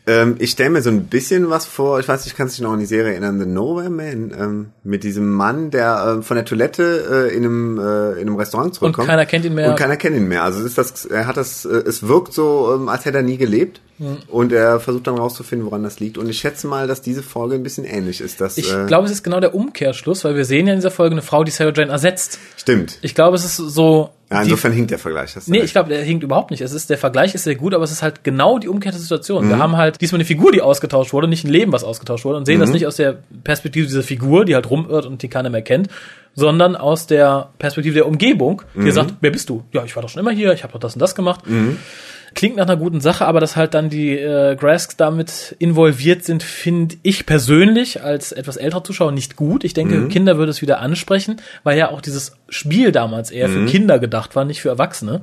[0.07, 2.65] Ähm, ich stelle mir so ein bisschen was vor, ich weiß nicht, kannst du dich
[2.65, 6.37] noch an die Serie erinnern, The Nowhere Man, ähm, mit diesem Mann, der ähm, von
[6.37, 9.09] der Toilette äh, in, einem, äh, in einem Restaurant zurückkommt.
[9.09, 9.71] keiner kennt ihn mehr.
[9.71, 10.43] Und keiner kennt ihn mehr.
[10.43, 13.23] Also es ist das, er hat das, äh, es wirkt so, ähm, als hätte er
[13.23, 13.81] nie gelebt.
[14.29, 16.19] Und er versucht dann rauszufinden, woran das liegt.
[16.19, 18.41] Und ich schätze mal, dass diese Folge ein bisschen ähnlich ist.
[18.41, 20.91] Dass, Ich äh, glaube, es ist genau der Umkehrschluss, weil wir sehen ja in dieser
[20.91, 22.39] Folge eine Frau, die Sarah Jane ersetzt.
[22.57, 22.99] Stimmt.
[23.03, 24.11] Ich glaube, es ist so.
[24.31, 25.35] Ja, die- insofern hinkt der Vergleich.
[25.35, 25.67] hast du Nee, recht.
[25.67, 26.61] ich glaube, der hinkt überhaupt nicht.
[26.61, 29.47] Es ist, der Vergleich ist sehr gut, aber es ist halt genau die umgekehrte Situation.
[29.47, 29.49] Mhm.
[29.49, 32.37] Wir haben halt diesmal eine Figur, die ausgetauscht wurde, nicht ein Leben, was ausgetauscht wurde
[32.37, 32.61] und sehen Mhm.
[32.61, 35.89] das nicht aus der Perspektive dieser Figur, die halt rumirrt und die keiner mehr kennt,
[36.35, 38.85] sondern aus der Perspektive der Umgebung, Mhm.
[38.85, 39.65] die sagt, wer bist du?
[39.73, 41.41] Ja, ich war doch schon immer hier, ich habe doch das und das gemacht.
[42.35, 46.43] Klingt nach einer guten Sache, aber dass halt dann die äh, Grasks damit involviert sind,
[46.43, 49.65] finde ich persönlich als etwas älterer Zuschauer nicht gut.
[49.65, 50.09] Ich denke, Mhm.
[50.09, 53.53] Kinder würde es wieder ansprechen, weil ja auch dieses Spiel damals eher Mhm.
[53.67, 55.21] für Kinder gedacht war, nicht für Erwachsene.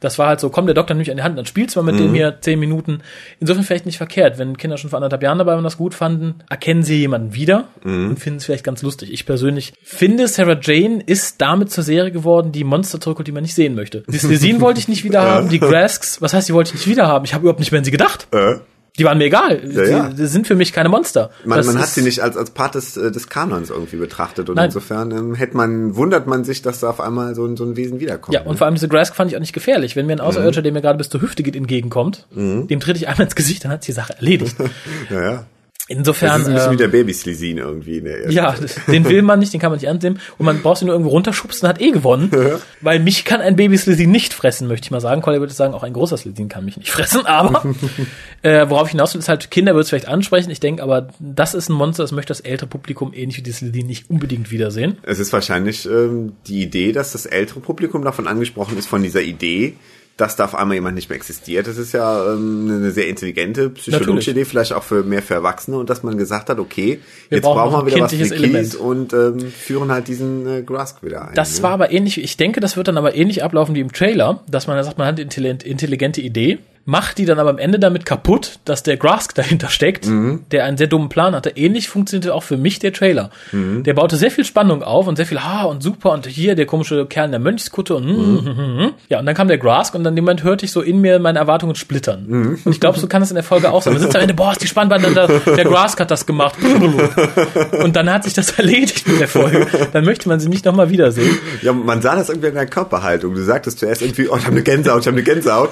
[0.00, 1.82] Das war halt so, komm, der Doktor nimmt mich an die Hand, dann spielst du
[1.82, 2.06] mal mit Mhm.
[2.08, 3.00] dem hier zehn Minuten.
[3.40, 4.38] Insofern vielleicht nicht verkehrt.
[4.38, 7.34] Wenn Kinder schon vor anderthalb Jahren dabei waren und das gut fanden, erkennen sie jemanden
[7.34, 8.10] wieder Mhm.
[8.10, 9.12] und finden es vielleicht ganz lustig.
[9.12, 13.42] Ich persönlich finde, Sarah Jane ist damit zur Serie geworden, die Monster zurückholt, die man
[13.42, 14.02] nicht sehen möchte.
[14.08, 16.86] Die Slesin wollte ich nicht wieder haben, die Grasks, was heißt, die wollte ich nicht
[16.88, 17.24] wieder haben?
[17.24, 18.28] Ich habe überhaupt nicht mehr an sie gedacht.
[18.32, 18.56] Äh?
[18.98, 19.62] Die waren mir egal.
[19.72, 20.08] Ja, ja.
[20.08, 21.30] Die, sind für mich keine Monster.
[21.44, 24.56] Man, man hat sie nicht als, als Part des, äh, des Kanons irgendwie betrachtet und
[24.56, 24.66] Nein.
[24.66, 27.76] insofern ähm, hätte man, wundert man sich, dass da auf einmal so ein, so ein
[27.76, 28.34] Wesen wiederkommt.
[28.34, 29.94] Ja, und vor allem diese Grask fand ich auch nicht gefährlich.
[29.94, 30.20] Wenn mir Mhm.
[30.22, 33.36] ein Außerirdischer, der mir gerade bis zur Hüfte geht, entgegenkommt, dem trete ich einmal ins
[33.36, 34.56] Gesicht, dann hat die Sache erledigt.
[35.10, 35.44] ja, ja.
[35.88, 38.54] Das Insofern, ist ein bisschen ähm, wie der Baby-Slesin irgendwie ersten ja,
[38.88, 40.20] den will man nicht, den kann man nicht ernst nehmen.
[40.36, 42.30] Und man braucht ihn nur irgendwo runterschubsen, hat eh gewonnen.
[42.82, 45.22] Weil mich kann ein Baby Slitheen nicht fressen, möchte ich mal sagen.
[45.22, 47.24] Collier würde sagen, auch ein großer Slitheen kann mich nicht fressen.
[47.24, 47.64] Aber
[48.42, 50.50] äh, worauf ich hinaus will, ist halt, Kinder würde es vielleicht ansprechen.
[50.50, 53.52] Ich denke aber, das ist ein Monster, das möchte das ältere Publikum ähnlich wie die
[53.52, 54.98] Slitheen nicht unbedingt wiedersehen.
[55.04, 59.22] Es ist wahrscheinlich ähm, die Idee, dass das ältere Publikum davon angesprochen ist, von dieser
[59.22, 59.74] Idee,
[60.18, 61.68] dass da auf einmal jemand nicht mehr existiert.
[61.68, 64.28] Das ist ja ähm, eine sehr intelligente psychologische Natürlich.
[64.28, 67.44] Idee, vielleicht auch für mehr für Erwachsene und dass man gesagt hat, okay, Wir jetzt
[67.44, 68.74] brauchen wir wieder was für Element.
[68.74, 71.34] und ähm, führen halt diesen äh, Grask wieder ein.
[71.34, 71.62] Das ne?
[71.62, 74.66] war aber ähnlich, ich denke, das wird dann aber ähnlich ablaufen wie im Trailer, dass
[74.66, 76.58] man sagt, man hat eine intelligente Idee.
[76.88, 80.44] Macht die dann aber am Ende damit kaputt, dass der Grask dahinter steckt, Mhm.
[80.52, 81.50] der einen sehr dummen Plan hatte.
[81.50, 83.28] Ähnlich funktionierte auch für mich der Trailer.
[83.52, 83.82] Mhm.
[83.82, 86.64] Der baute sehr viel Spannung auf und sehr viel, ha und super und hier der
[86.64, 88.38] komische Kerl in der Mönchskutte und Mhm.
[88.38, 90.80] hm, hm, hm, ja und dann kam der Grask und dann jemand hörte ich so
[90.80, 92.24] in mir meine Erwartungen splittern.
[92.26, 92.58] Mhm.
[92.64, 93.92] Und ich glaube, so kann es in der Folge auch sein.
[93.92, 96.54] Man sitzt am Ende, boah, ist die spannend, der, der Grask hat das gemacht.
[97.82, 99.66] Und dann hat sich das erledigt mit der Folge.
[99.92, 101.36] Dann möchte man sie nicht nochmal wiedersehen.
[101.60, 103.34] Ja, man sah das irgendwie in der Körperhaltung.
[103.34, 105.70] Du sagtest zuerst irgendwie, oh, ich habe eine Gänsehaut, ich habe eine Gänsehaut.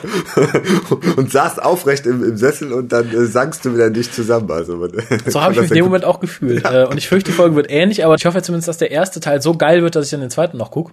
[1.16, 4.50] Und saßt aufrecht im, im Sessel und dann äh, sankst du wieder nicht zusammen.
[4.50, 4.90] Also, man,
[5.26, 6.64] So habe ich mich in dem Moment auch gefühlt.
[6.64, 9.20] Äh, Und ich fürchte, die Folge wird ähnlich, aber ich hoffe zumindest, dass der erste
[9.20, 10.92] Teil so geil wird, dass ich dann den zweiten noch gucke.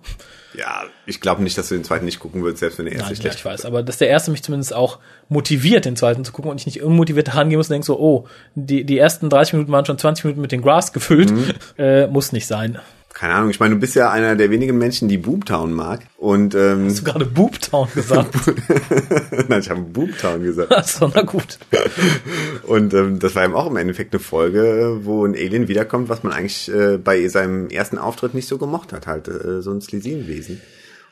[0.56, 3.08] Ja, ich glaube nicht, dass du den zweiten nicht gucken würdest, selbst wenn der erste
[3.08, 6.24] Nein, ja, schlecht ich weiß, aber dass der erste mich zumindest auch motiviert, den zweiten
[6.24, 9.30] zu gucken und ich nicht unmotiviert herangehen muss und denke so, oh, die, die ersten
[9.30, 11.32] 30 Minuten waren schon 20 Minuten mit dem Grass gefüllt.
[11.32, 11.50] Mhm.
[11.78, 12.78] Äh, muss nicht sein.
[13.24, 16.02] Keine Ahnung, ich meine, du bist ja einer der wenigen Menschen, die Boomtown mag.
[16.18, 18.36] Und ähm, Hast du gerade Boobtown gesagt?
[19.48, 20.74] Nein, ich habe Boomtown gesagt.
[20.74, 21.58] Achso, na gut.
[22.68, 26.24] Und ähm, das war eben auch im Endeffekt eine Folge, wo ein Alien wiederkommt, was
[26.24, 29.80] man eigentlich äh, bei seinem ersten Auftritt nicht so gemocht hat, halt äh, so ein
[29.80, 30.60] Slisin-Wesen.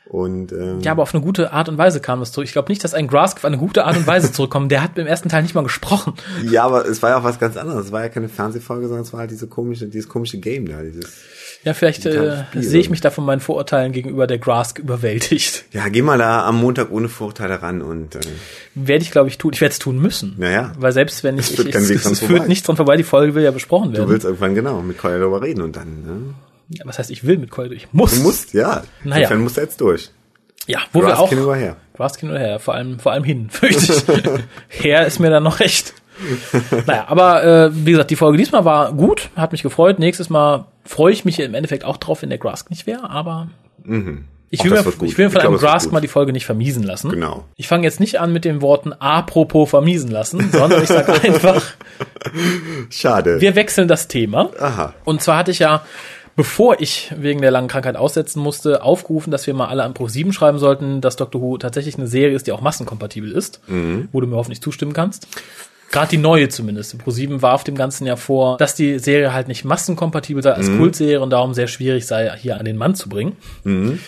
[0.04, 2.46] Und ähm, Ja, aber auf eine gute Art und Weise kam das zurück.
[2.46, 4.70] Ich glaube nicht, dass ein Grask auf eine gute Art und Weise zurückkommt.
[4.70, 6.12] Der hat im ersten Teil nicht mal gesprochen.
[6.44, 7.86] ja, aber es war ja auch was ganz anderes.
[7.86, 10.82] Es war ja keine Fernsehfolge, sondern es war halt diese komische, dieses komische Game da,
[10.82, 11.22] dieses
[11.64, 15.64] Ja, vielleicht äh, sehe ich mich da von meinen Vorurteilen gegenüber der Grask überwältigt.
[15.72, 18.20] Ja, geh mal da am Montag ohne Vorurteile ran und äh,
[18.74, 19.52] Werde ich, glaube ich, tun.
[19.54, 20.34] Ich werde es tun müssen.
[20.38, 20.72] Naja.
[20.78, 22.34] Weil selbst wenn ich, Es führt ich Weg es, dran es vorbei.
[22.36, 24.10] führt nicht dran vorbei, die Folge will ja besprochen du werden.
[24.10, 26.34] willst irgendwann genau mit Colin darüber reden und dann, ne?
[26.70, 27.74] Ja, was heißt, ich will mit Keule?
[27.74, 28.16] Ich muss.
[28.16, 28.82] Du musst, ja.
[29.04, 29.22] Naja.
[29.22, 30.10] Insofern musst du jetzt durch.
[30.66, 31.28] Ja, wo wir Grass auch.
[31.28, 31.76] hin oder her.
[31.96, 34.04] Graskin oder her, vor allem, vor allem hin, fürchte ich.
[34.82, 35.94] her ist mir dann noch recht.
[36.86, 39.98] naja, aber äh, wie gesagt, die Folge diesmal war gut, hat mich gefreut.
[39.98, 43.48] Nächstes Mal freue ich mich im Endeffekt auch drauf, wenn der Grask nicht wäre, aber
[43.84, 44.24] ich, Mhm.
[44.60, 46.44] Auch will das mir, ich will mir Ich von einem Grask mal die Folge nicht
[46.44, 47.08] vermiesen lassen.
[47.08, 47.44] Genau.
[47.56, 51.62] Ich fange jetzt nicht an mit den Worten apropos vermiesen lassen, sondern ich sage einfach,
[52.90, 53.40] Schade.
[53.40, 54.50] wir wechseln das Thema.
[54.60, 54.92] Aha.
[55.04, 55.84] Und zwar hatte ich ja,
[56.36, 60.08] bevor ich wegen der langen Krankheit aussetzen musste, aufgerufen, dass wir mal alle an Pro
[60.08, 63.60] 7 schreiben sollten, dass Doctor Who tatsächlich eine Serie ist, die auch massenkompatibel ist,
[64.12, 65.26] wo du mir hoffentlich zustimmen kannst.
[65.92, 66.98] Gerade die neue zumindest.
[66.98, 70.68] Pro 7 warf dem Ganzen ja vor, dass die Serie halt nicht massenkompatibel sei als
[70.78, 73.36] Kultserie und darum sehr schwierig sei, hier an den Mann zu bringen.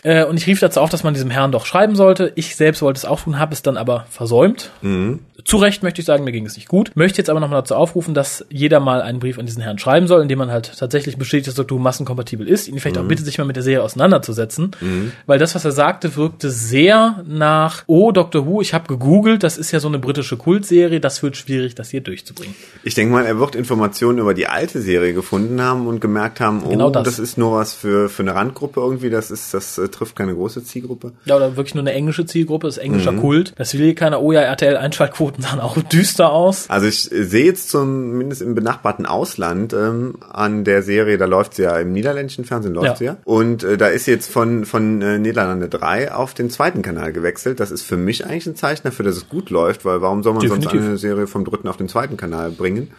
[0.02, 2.32] Äh, und ich rief dazu auf, dass man diesem Herrn doch schreiben sollte.
[2.34, 4.70] Ich selbst wollte es auch tun, habe es dann aber versäumt.
[5.44, 6.92] Zu Recht möchte ich sagen, mir ging es nicht gut.
[6.94, 10.06] Möchte jetzt aber nochmal dazu aufrufen, dass jeder mal einen Brief an diesen Herrn schreiben
[10.06, 12.66] soll, in dem man halt tatsächlich bestätigt, dass Doctor Who massenkompatibel ist.
[12.66, 14.70] Ihn vielleicht auch bitte, sich mal mit der Serie auseinanderzusetzen.
[15.26, 19.58] Weil das, was er sagte, wirkte sehr nach, oh, Doctor Who, ich habe gegoogelt, das
[19.58, 22.54] ist ja so eine britische Kultserie, das wird schwierig, das hier durchzubringen.
[22.82, 26.62] Ich denke mal, er wird Informationen über die alte Serie gefunden haben und gemerkt haben,
[26.64, 27.04] oh, Genau das.
[27.04, 27.18] das.
[27.18, 30.64] ist nur was für, für eine Randgruppe irgendwie, das ist, das äh, trifft keine große
[30.64, 31.12] Zielgruppe.
[31.24, 33.52] Ja, oder wirklich nur eine englische Zielgruppe, das ist englischer Kult.
[33.56, 36.68] Das will hier keiner, oh ja, RTL-Einschaltquoten sahen auch düster aus.
[36.68, 41.62] Also ich sehe jetzt zumindest im benachbarten Ausland ähm, an der Serie, da läuft sie
[41.62, 42.96] ja im niederländischen Fernsehen, läuft Ja.
[42.96, 43.16] sie ja.
[43.24, 47.60] Und äh, da ist jetzt von, von äh, Niederlande 3 auf den zweiten Kanal gewechselt.
[47.60, 50.34] Das ist für mich eigentlich ein Zeichen dafür, dass es gut läuft, weil warum soll
[50.34, 50.88] man sonst Definitiv.
[50.88, 52.92] eine Serie vom dritten auf den zweiten Kanal bringen?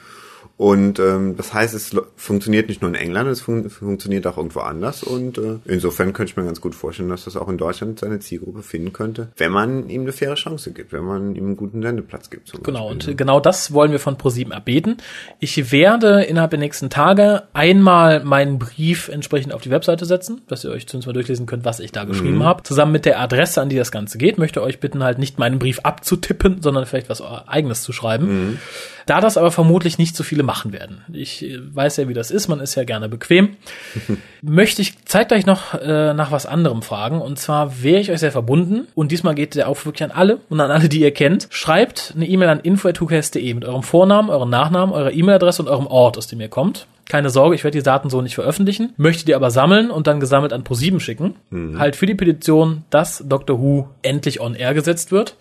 [0.57, 4.61] Und ähm, das heißt, es funktioniert nicht nur in England, es fun funktioniert auch irgendwo
[4.61, 5.03] anders.
[5.03, 8.19] Und äh, insofern könnte ich mir ganz gut vorstellen, dass das auch in Deutschland seine
[8.19, 11.81] Zielgruppe finden könnte, wenn man ihm eine faire Chance gibt, wenn man ihm einen guten
[11.81, 12.53] Sendeplatz gibt.
[12.63, 13.11] Genau, Beispiel.
[13.11, 14.97] und genau das wollen wir von ProSieben erbeten.
[15.39, 20.63] Ich werde innerhalb der nächsten Tage einmal meinen Brief entsprechend auf die Webseite setzen, dass
[20.63, 22.63] ihr euch zumindest mal durchlesen könnt, was ich da geschrieben habe.
[22.63, 25.59] Zusammen mit der Adresse, an die das Ganze geht, möchte euch bitten, halt nicht meinen
[25.59, 28.57] Brief abzutippen, sondern vielleicht was eigenes zu schreiben.
[29.05, 31.01] Da das aber vermutlich nicht so viele machen werden.
[31.13, 33.57] Ich äh, weiß ja, wie das ist, man ist ja gerne bequem.
[34.41, 37.21] möchte ich zeitgleich noch äh, nach was anderem fragen.
[37.21, 38.87] Und zwar wäre ich euch sehr verbunden.
[38.95, 41.47] Und diesmal geht der Aufruf wirklich an alle und an alle, die ihr kennt.
[41.49, 46.17] Schreibt eine E-Mail an info.hucast.de mit eurem Vornamen, eurem Nachnamen, eurer E-Mail-Adresse und eurem Ort,
[46.17, 46.87] aus dem ihr kommt.
[47.07, 48.93] Keine Sorge, ich werde die Daten so nicht veröffentlichen.
[48.97, 51.35] Möchtet ihr aber sammeln und dann gesammelt an ProSieben schicken.
[51.77, 55.35] Halt für die Petition, dass Doctor Who endlich on air gesetzt wird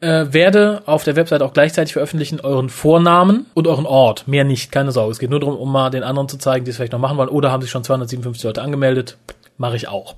[0.00, 4.26] äh, werde auf der Website auch gleichzeitig veröffentlichen euren Vornamen und euren Ort.
[4.26, 5.12] Mehr nicht, keine Sorge.
[5.12, 7.18] Es geht nur darum, um mal den anderen zu zeigen, die es vielleicht noch machen
[7.18, 7.28] wollen.
[7.28, 9.18] Oder haben sich schon 257 Leute angemeldet.
[9.58, 10.16] Mache ich auch.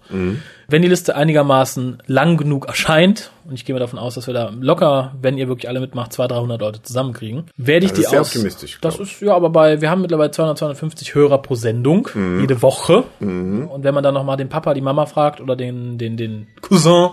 [0.68, 4.34] Wenn die Liste einigermaßen lang genug erscheint, und ich gehe mal davon aus, dass wir
[4.34, 8.04] da locker, wenn ihr wirklich alle mitmacht, 200, 300 Leute zusammenkriegen, werde ich Das die
[8.04, 8.28] ist sehr aus...
[8.28, 12.08] optimistisch, Das glaub ist, ja, aber bei, wir haben mittlerweile 200, 250 Hörer pro Sendung,
[12.14, 12.40] Mhm.
[12.40, 13.04] jede Woche.
[13.20, 16.46] Und wenn man dann noch mal den Papa, die Mama fragt oder den, den, den
[16.60, 17.10] Cousin,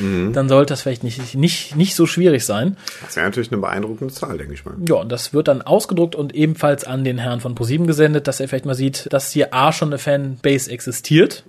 [0.00, 0.32] Mhm.
[0.32, 2.76] dann sollte das vielleicht nicht, nicht, nicht so schwierig sein.
[3.04, 4.74] Das wäre natürlich eine beeindruckende Zahl, denke ich mal.
[4.88, 8.40] Ja, und das wird dann ausgedruckt und ebenfalls an den Herrn von ProSieben gesendet, dass
[8.40, 11.44] er vielleicht mal sieht, dass hier A schon eine Fanbase existiert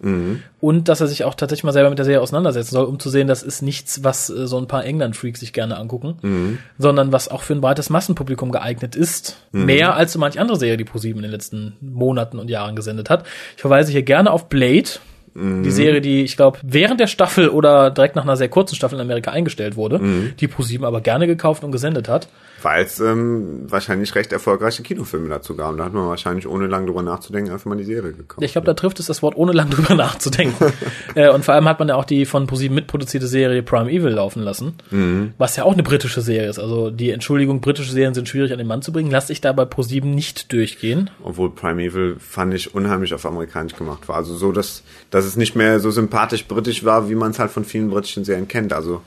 [0.60, 3.10] und dass er sich auch tatsächlich mal selber mit der Serie auseinandersetzen soll, um zu
[3.10, 6.60] sehen, das ist nichts, was so ein paar England-Freaks sich gerne angucken, mhm.
[6.78, 9.38] sondern was auch für ein breites Massenpublikum geeignet ist.
[9.52, 9.66] Mhm.
[9.66, 13.10] Mehr als so manch andere Serie, die ProSieben in den letzten Monaten und Jahren gesendet
[13.10, 13.26] hat.
[13.56, 14.90] Ich verweise hier gerne auf Blade,
[15.36, 18.96] die Serie, die ich glaube während der Staffel oder direkt nach einer sehr kurzen Staffel
[18.96, 20.34] in Amerika eingestellt wurde, mhm.
[20.40, 22.28] die ProSieben aber gerne gekauft und gesendet hat
[22.64, 25.78] weil es ähm, wahrscheinlich recht erfolgreiche Kinofilme dazu gab.
[25.78, 28.44] Da hat man wahrscheinlich ohne lang drüber nachzudenken einfach mal die Serie gekauft.
[28.44, 30.74] Ich glaube, da trifft es das Wort ohne lang drüber nachzudenken.
[31.16, 34.12] äh, und vor allem hat man ja auch die von ProSieben mitproduzierte Serie Prime Evil
[34.12, 35.34] laufen lassen, mhm.
[35.38, 36.60] was ja auch eine britische Serie ist.
[36.60, 39.52] Also die Entschuldigung, britische Serien sind schwierig an den Mann zu bringen, lasse ich da
[39.52, 41.10] bei ProSieben nicht durchgehen.
[41.24, 44.16] Obwohl Prime Evil fand ich unheimlich auf amerikanisch gemacht war.
[44.16, 47.52] Also so, dass, dass es nicht mehr so sympathisch britisch war, wie man es halt
[47.52, 48.74] von vielen britischen Serien kennt.
[48.74, 49.02] Also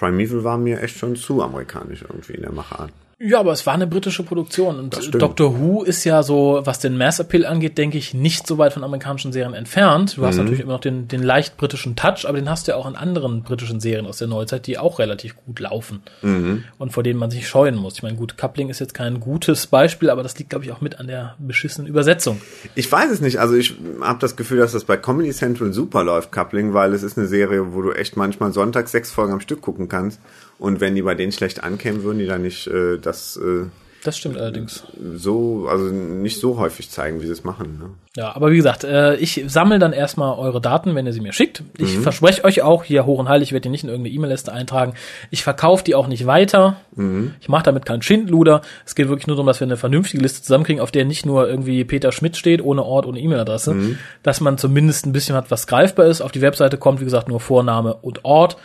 [0.00, 2.90] Primeval war mir echt schon zu amerikanisch irgendwie in der Machart.
[3.22, 6.96] Ja, aber es war eine britische Produktion und Doctor Who ist ja so, was den
[6.96, 10.16] Mass Appeal angeht, denke ich, nicht so weit von amerikanischen Serien entfernt.
[10.16, 10.44] Du hast mhm.
[10.44, 12.96] natürlich immer noch den, den leicht britischen Touch, aber den hast du ja auch in
[12.96, 16.64] anderen britischen Serien aus der Neuzeit, die auch relativ gut laufen mhm.
[16.78, 17.96] und vor denen man sich scheuen muss.
[17.96, 20.80] Ich meine, gut, Coupling ist jetzt kein gutes Beispiel, aber das liegt, glaube ich, auch
[20.80, 22.40] mit an der beschissenen Übersetzung.
[22.74, 23.38] Ich weiß es nicht.
[23.38, 27.02] Also ich habe das Gefühl, dass das bei Comedy Central super läuft, Coupling, weil es
[27.02, 30.20] ist eine Serie, wo du echt manchmal sonntags sechs Folgen am Stück gucken kannst
[30.60, 33.36] und wenn die bei denen schlecht ankämen, würden die da nicht äh, das.
[33.38, 33.64] Äh,
[34.04, 34.84] das stimmt allerdings.
[35.14, 37.78] So, also nicht so häufig zeigen, wie sie es machen.
[37.78, 37.90] Ne?
[38.16, 41.34] Ja, aber wie gesagt, äh, ich sammle dann erstmal eure Daten, wenn ihr sie mir
[41.34, 41.62] schickt.
[41.76, 42.02] Ich mhm.
[42.02, 44.94] verspreche euch auch, hier hoch und heilig, ich werde die nicht in irgendeine E-Mail-Liste eintragen.
[45.30, 46.80] Ich verkaufe die auch nicht weiter.
[46.94, 47.34] Mhm.
[47.40, 48.62] Ich mache damit keinen Schindluder.
[48.86, 51.48] Es geht wirklich nur darum, dass wir eine vernünftige Liste zusammenkriegen, auf der nicht nur
[51.48, 53.74] irgendwie Peter Schmidt steht, ohne Ort, ohne E-Mail-Adresse.
[53.74, 53.98] Mhm.
[54.22, 56.20] Dass man zumindest ein bisschen hat, was greifbar ist.
[56.20, 58.56] Auf die Webseite kommt, wie gesagt, nur Vorname und Ort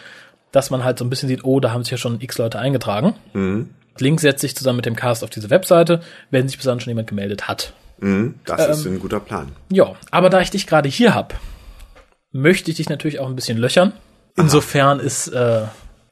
[0.56, 2.60] dass man halt so ein bisschen sieht, oh, da haben sich ja schon x Leute
[2.60, 3.14] eingetragen.
[3.34, 3.72] Mhm.
[4.00, 6.92] Link setzt sich zusammen mit dem Cast auf diese Webseite, wenn sich bis dann schon
[6.92, 7.74] jemand gemeldet hat.
[8.00, 9.52] Mhm, das ähm, ist ein guter Plan.
[9.70, 11.34] Ja, aber da ich dich gerade hier hab,
[12.32, 13.92] möchte ich dich natürlich auch ein bisschen löchern.
[14.38, 15.06] Insofern Aha.
[15.06, 15.64] ist äh,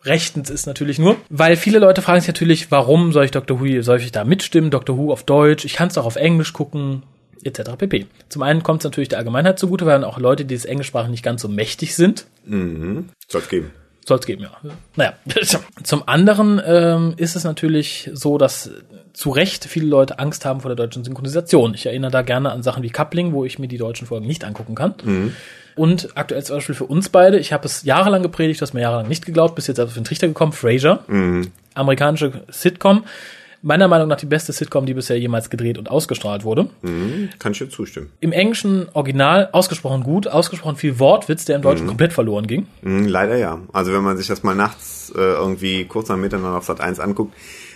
[0.03, 3.61] rechtens ist natürlich nur, weil viele Leute fragen sich natürlich, warum soll ich Dr.
[3.61, 4.97] Who, soll ich da mitstimmen, Dr.
[4.97, 7.03] Who auf Deutsch, ich kann es auch auf Englisch gucken,
[7.43, 7.71] etc.
[7.77, 8.07] pp.
[8.29, 11.09] Zum einen kommt es natürlich der Allgemeinheit zugute, weil dann auch Leute, die das Englischsprache
[11.09, 12.25] nicht ganz so mächtig sind.
[12.45, 13.09] Mhm.
[13.29, 13.71] Soll es geben.
[14.05, 14.51] Soll es geben, ja.
[14.95, 15.13] Naja.
[15.83, 18.69] Zum anderen ähm, ist es natürlich so, dass
[19.13, 21.73] zu Recht viele Leute Angst haben vor der deutschen Synchronisation.
[21.73, 24.43] Ich erinnere da gerne an Sachen wie Coupling, wo ich mir die deutschen Folgen nicht
[24.43, 24.95] angucken kann.
[25.03, 25.35] Mhm.
[25.75, 28.81] Und aktuell zum Beispiel für uns beide, ich habe es jahrelang gepredigt, du hast mir
[28.81, 31.51] jahrelang nicht geglaubt, bis jetzt auf den Trichter gekommen, Frasier, mhm.
[31.73, 33.05] amerikanische Sitcom
[33.63, 36.67] meiner Meinung nach die beste Sitcom, die bisher jemals gedreht und ausgestrahlt wurde.
[36.81, 38.11] Mhm, kann ich dir zustimmen.
[38.19, 41.89] Im englischen Original ausgesprochen gut, ausgesprochen viel Wortwitz, der im Deutschen mhm.
[41.89, 42.67] komplett verloren ging.
[42.81, 43.59] Mhm, leider ja.
[43.71, 46.99] Also wenn man sich das mal nachts äh, irgendwie kurz am Miteinander auf Sat 1
[46.99, 47.33] anguckt,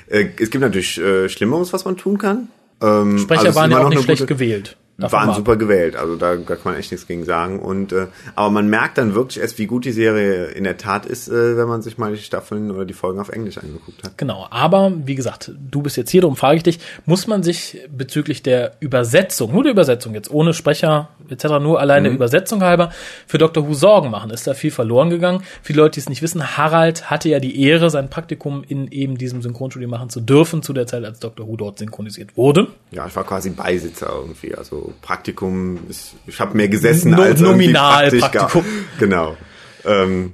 [0.07, 2.49] äh, es gibt natürlich äh, Schlimmeres, was man tun kann.
[2.81, 6.55] Ähm, Sprecher also waren ja auch nicht schlecht gewählt waren super gewählt, also da, da
[6.55, 7.59] kann man echt nichts gegen sagen.
[7.59, 11.05] Und äh, aber man merkt dann wirklich erst, wie gut die Serie in der Tat
[11.05, 14.17] ist, äh, wenn man sich mal die Staffeln oder die Folgen auf Englisch angeguckt hat.
[14.17, 17.79] Genau, aber wie gesagt, du bist jetzt hier, darum frage ich dich, muss man sich
[17.95, 22.15] bezüglich der Übersetzung, nur der Übersetzung jetzt, ohne Sprecher etc., nur alleine mhm.
[22.15, 22.91] Übersetzung halber,
[23.27, 23.67] für Dr.
[23.67, 24.31] Who Sorgen machen?
[24.31, 25.43] Ist da viel verloren gegangen?
[25.61, 29.17] Viele Leute, die es nicht wissen, Harald hatte ja die Ehre, sein Praktikum in eben
[29.17, 31.47] diesem Synchronstudio machen zu dürfen, zu der Zeit, als Dr.
[31.47, 32.67] Who dort synchronisiert wurde.
[32.91, 37.39] Ja, ich war quasi Beisitzer irgendwie, also Praktikum, ist, ich habe mehr gesessen no, als
[37.39, 38.65] nominal Praktikum.
[38.99, 39.37] Genau.
[39.85, 40.33] Ähm,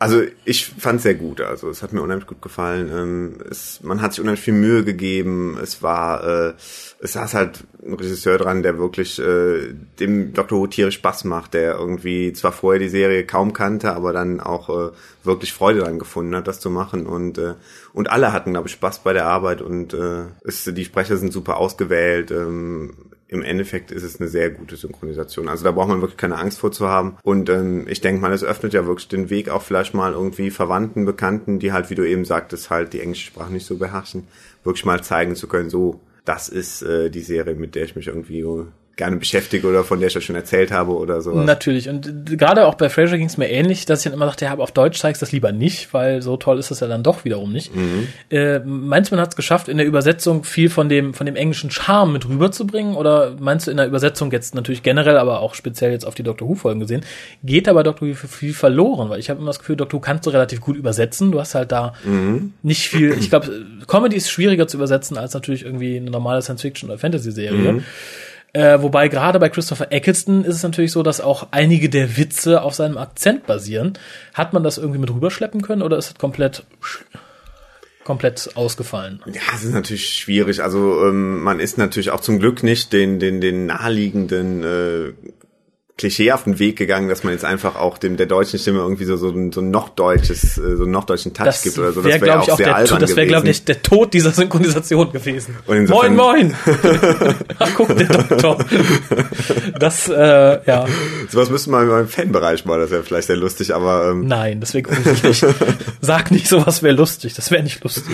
[0.00, 1.40] also ich fand sehr gut.
[1.40, 2.88] Also es hat mir unheimlich gut gefallen.
[2.92, 5.58] Ähm, es, man hat sich unheimlich viel Mühe gegeben.
[5.60, 6.54] Es war, äh,
[7.00, 10.60] es saß halt ein Regisseur dran, der wirklich äh, dem Dr.
[10.60, 14.68] Who tierisch Spaß macht, der irgendwie zwar vorher die Serie kaum kannte, aber dann auch
[14.68, 14.92] äh,
[15.24, 17.06] wirklich Freude dran gefunden hat, das zu machen.
[17.06, 17.54] Und äh,
[17.92, 21.32] und alle hatten, glaube ich, Spaß bei der Arbeit und äh, es, die Sprecher sind
[21.32, 22.30] super ausgewählt.
[22.30, 22.94] Ähm,
[23.28, 25.48] im Endeffekt ist es eine sehr gute Synchronisation.
[25.48, 27.18] Also da braucht man wirklich keine Angst vor zu haben.
[27.22, 30.50] Und ähm, ich denke mal, es öffnet ja wirklich den Weg auch vielleicht mal irgendwie
[30.50, 34.26] Verwandten, Bekannten, die halt, wie du eben sagtest, halt die englische Sprache nicht so beherrschen,
[34.64, 38.08] wirklich mal zeigen zu können, so, das ist äh, die Serie, mit der ich mich
[38.08, 38.44] irgendwie
[38.98, 41.32] gerne beschäftige oder von der ich euch schon erzählt habe oder so.
[41.32, 41.88] Natürlich.
[41.88, 44.52] Und gerade auch bei Fraser ging es mir ähnlich, dass ich dann immer dachte, ja,
[44.52, 47.02] aber auf Deutsch zeigst du das lieber nicht, weil so toll ist das ja dann
[47.02, 47.74] doch wiederum nicht.
[47.74, 48.08] Mhm.
[48.30, 51.36] Äh, meinst du, man hat es geschafft, in der Übersetzung viel von dem, von dem
[51.36, 52.96] englischen Charme mit rüberzubringen?
[52.96, 56.24] Oder meinst du in der Übersetzung jetzt natürlich generell, aber auch speziell jetzt auf die
[56.24, 57.02] Doctor Who-Folgen gesehen,
[57.44, 59.08] geht da bei Doctor Who viel verloren?
[59.08, 61.32] Weil ich habe immer das Gefühl, Doctor Who kannst du relativ gut übersetzen.
[61.32, 62.52] Du hast halt da mhm.
[62.62, 66.90] nicht viel, ich glaube, Comedy ist schwieriger zu übersetzen als natürlich irgendwie eine normale Science-Fiction-
[66.90, 67.72] oder Fantasy-Serie.
[67.72, 67.84] Mhm.
[68.54, 72.62] Äh, wobei gerade bei Christopher Eccleston ist es natürlich so, dass auch einige der Witze
[72.62, 73.98] auf seinem Akzent basieren.
[74.32, 76.64] Hat man das irgendwie mit rüberschleppen können oder ist es komplett
[78.04, 79.22] komplett ausgefallen?
[79.26, 80.62] Ja, es ist natürlich schwierig.
[80.62, 85.12] Also ähm, man ist natürlich auch zum Glück nicht den den den naheliegenden äh,
[85.98, 89.30] klischeehaften Weg gegangen, dass man jetzt einfach auch dem der deutschen Stimme irgendwie so so
[89.30, 92.04] ein, so ein noch deutsches äh, so einen noch deutschen Touch Das gibt oder so.
[92.04, 95.10] wäre, wär glaube ich, auch der, albern das wäre, glaube ich, der Tod dieser Synchronisation
[95.10, 95.56] gewesen.
[95.66, 96.54] Moin, moin!
[97.58, 98.58] Ach, guck, der Doktor.
[99.78, 100.86] Das, äh, ja,
[101.30, 104.74] Sowas müsste man im Fanbereich mal, das wäre vielleicht sehr lustig, aber ähm, nein, das
[104.74, 104.88] wäre.
[106.00, 107.34] Sag nicht, sowas wäre lustig.
[107.34, 108.04] Das wäre nicht lustig.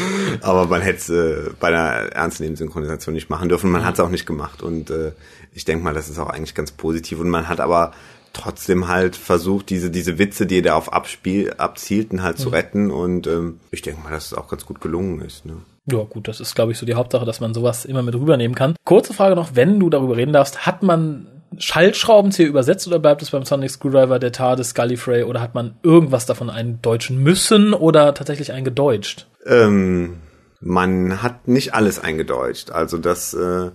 [0.41, 3.71] aber man hätte es äh, bei einer ernstnehmenden Synchronisation nicht machen dürfen.
[3.71, 5.13] Man hat es auch nicht gemacht und äh,
[5.55, 7.93] ich denke mal, das ist auch eigentlich ganz positiv und man hat aber
[8.33, 13.27] trotzdem halt versucht, diese diese Witze, die da auf Abspiel abzielten, halt zu retten und
[13.27, 15.47] ähm, ich denke mal, dass es auch ganz gut gelungen ist.
[15.47, 15.57] Ne?
[15.87, 18.55] Ja, gut, das ist, glaube ich, so die Hauptsache, dass man sowas immer mit rübernehmen
[18.55, 18.75] kann.
[18.85, 21.27] Kurze Frage noch, wenn du darüber reden darfst, hat man
[21.59, 26.27] Schaltschraubenzieher übersetzt oder bleibt es beim Sonic Screwdriver der TARDIS Gallifrey oder hat man irgendwas
[26.27, 29.29] davon eindeutschen müssen oder tatsächlich eingedeutscht?
[29.47, 30.17] Ähm,
[30.61, 32.71] man hat nicht alles eingedeutscht.
[32.71, 33.71] Also das, äh,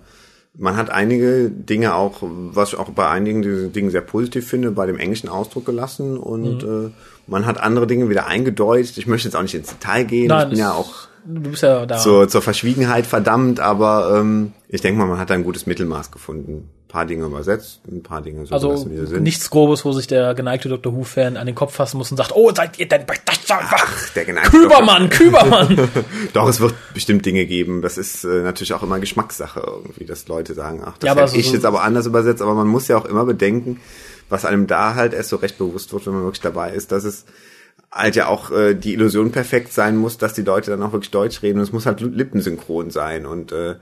[0.54, 4.86] man hat einige Dinge auch, was ich auch bei einigen Dingen sehr positiv finde, bei
[4.86, 6.90] dem englischen Ausdruck gelassen und äh,
[7.26, 8.98] man hat andere Dinge wieder eingedeutscht.
[8.98, 10.28] Ich möchte jetzt auch nicht ins Detail gehen.
[10.28, 11.98] Nein, ich bin ja auch Du bist ja da.
[11.98, 16.10] zur, zur Verschwiegenheit verdammt, aber ähm, ich denke mal, man hat da ein gutes Mittelmaß
[16.10, 16.68] gefunden.
[16.90, 19.22] Ein paar Dinge übersetzt, ein paar Dinge so also gelassen, wie sie sind.
[19.22, 20.92] nichts Grobes, wo sich der geneigte Dr.
[20.94, 24.08] Who-Fan an den Kopf fassen muss und sagt, oh, seid ihr denn bei das Ach,
[24.14, 25.88] der geneigte Kübermann, Kübermann.
[26.32, 27.80] Doch, es wird bestimmt Dinge geben.
[27.82, 31.28] Das ist äh, natürlich auch immer Geschmackssache irgendwie, dass Leute sagen, ach, das Ja, hätte
[31.32, 32.42] so- ich so- jetzt aber anders übersetzt.
[32.42, 33.80] Aber man muss ja auch immer bedenken,
[34.28, 37.04] was einem da halt erst so recht bewusst wird, wenn man wirklich dabei ist, dass
[37.04, 37.24] es
[37.90, 41.10] halt ja auch äh, die Illusion perfekt sein muss, dass die Leute dann auch wirklich
[41.10, 41.58] Deutsch reden.
[41.58, 43.26] Und es muss halt lippensynchron sein.
[43.26, 43.74] Und äh,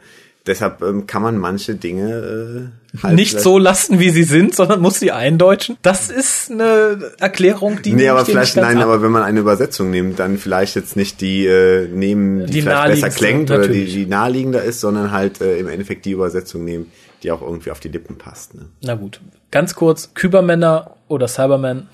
[0.48, 4.80] deshalb ähm, kann man manche Dinge äh, halt nicht so lassen, wie sie sind, sondern
[4.80, 5.76] muss sie eindeutschen.
[5.82, 8.84] Das ist eine Erklärung, die Nee, aber vielleicht, nein, ab.
[8.84, 12.62] aber wenn man eine Übersetzung nimmt, dann vielleicht jetzt nicht die äh, nehmen, die, Die
[12.62, 16.64] vielleicht besser klingt oder die, die naheliegender ist, sondern halt äh, im Endeffekt die Übersetzung
[16.64, 16.90] nehmen,
[17.22, 18.54] die auch irgendwie auf die Lippen passt.
[18.54, 18.66] Ne?
[18.82, 19.20] Na gut.
[19.50, 21.88] Ganz kurz, Kübermänner oder Cybermen.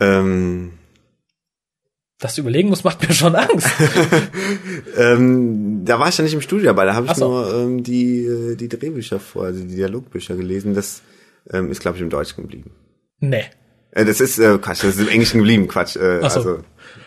[0.00, 0.72] Ähm,
[2.20, 3.66] Das überlegen muss, macht mir schon Angst.
[4.98, 7.28] ähm, da war ich ja nicht im Studio dabei, da habe ich so.
[7.28, 10.74] nur ähm, die, äh, die Drehbücher vor, also die Dialogbücher gelesen.
[10.74, 11.00] Das
[11.50, 12.72] ähm, ist, glaube ich, im Deutschen geblieben.
[13.20, 13.44] nee.
[13.92, 15.96] Äh, das ist äh, Quatsch, das ist im Englischen geblieben, Quatsch.
[15.96, 16.24] Äh, so.
[16.24, 16.58] Also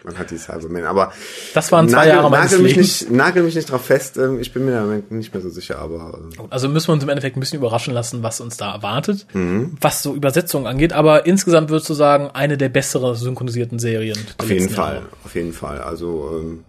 [0.03, 1.13] man hat die Cybermen, aber
[1.53, 3.01] Das waren zwei nagel, Jahre meines nagel mich Lebens.
[3.01, 4.17] nicht, nagel mich nicht drauf fest.
[4.17, 7.09] Ähm, ich bin mir nicht mehr so sicher, aber ähm, Also müssen wir uns im
[7.09, 9.77] Endeffekt ein bisschen überraschen lassen, was uns da erwartet, Mhm.
[9.81, 10.93] was so Übersetzungen angeht.
[10.93, 14.17] Aber insgesamt würdest du sagen, eine der besseren synchronisierten Serien.
[14.37, 15.05] Auf jeden Fall, Jahre.
[15.23, 15.79] auf jeden Fall.
[15.79, 16.63] Also ähm,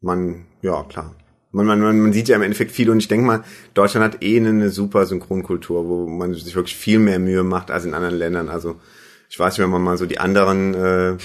[0.00, 1.14] man, ja klar.
[1.52, 3.42] Man, man, man, man sieht ja im Endeffekt viel und ich denke mal,
[3.74, 7.84] Deutschland hat eh eine super Synchronkultur, wo man sich wirklich viel mehr Mühe macht als
[7.84, 8.48] in anderen Ländern.
[8.48, 8.76] Also
[9.28, 11.16] ich weiß nicht, wenn man mal so die anderen äh,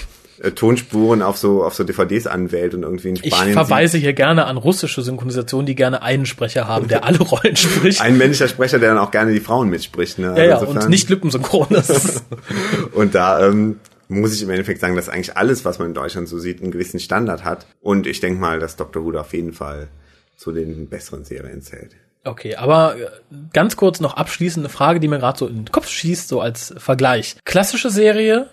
[0.42, 4.12] äh, Tonspuren auf so auf so DVDs anwählt und irgendwie in Ich Spanien verweise hier
[4.12, 8.00] gerne an russische Synchronisationen, die gerne einen Sprecher haben, der alle Rollen spricht.
[8.00, 10.18] ein männlicher Sprecher, der dann auch gerne die Frauen mitspricht.
[10.18, 10.34] Ne?
[10.36, 11.68] ja, ja, Also und insofern- nicht lippensynchron.
[11.70, 12.24] Ist,
[12.92, 16.28] Und da ähm, muss ich im Endeffekt sagen, dass eigentlich alles, was man in Deutschland
[16.28, 17.66] so sieht, einen gewissen Standard hat.
[17.80, 19.04] Und ich denke mal, dass Dr.
[19.04, 19.88] Who auf jeden Fall
[20.36, 21.92] zu den besseren Serien zählt.
[22.24, 23.06] Okay, aber äh,
[23.52, 26.74] ganz kurz noch abschließende Frage, die mir gerade so in den Kopf schießt, so als
[26.76, 27.36] Vergleich.
[27.44, 28.48] Klassische Serie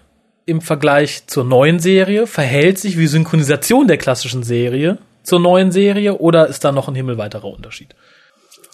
[0.46, 6.18] im Vergleich zur neuen Serie verhält sich wie Synchronisation der klassischen Serie zur neuen Serie
[6.18, 7.96] oder ist da noch ein himmelweiterer Unterschied?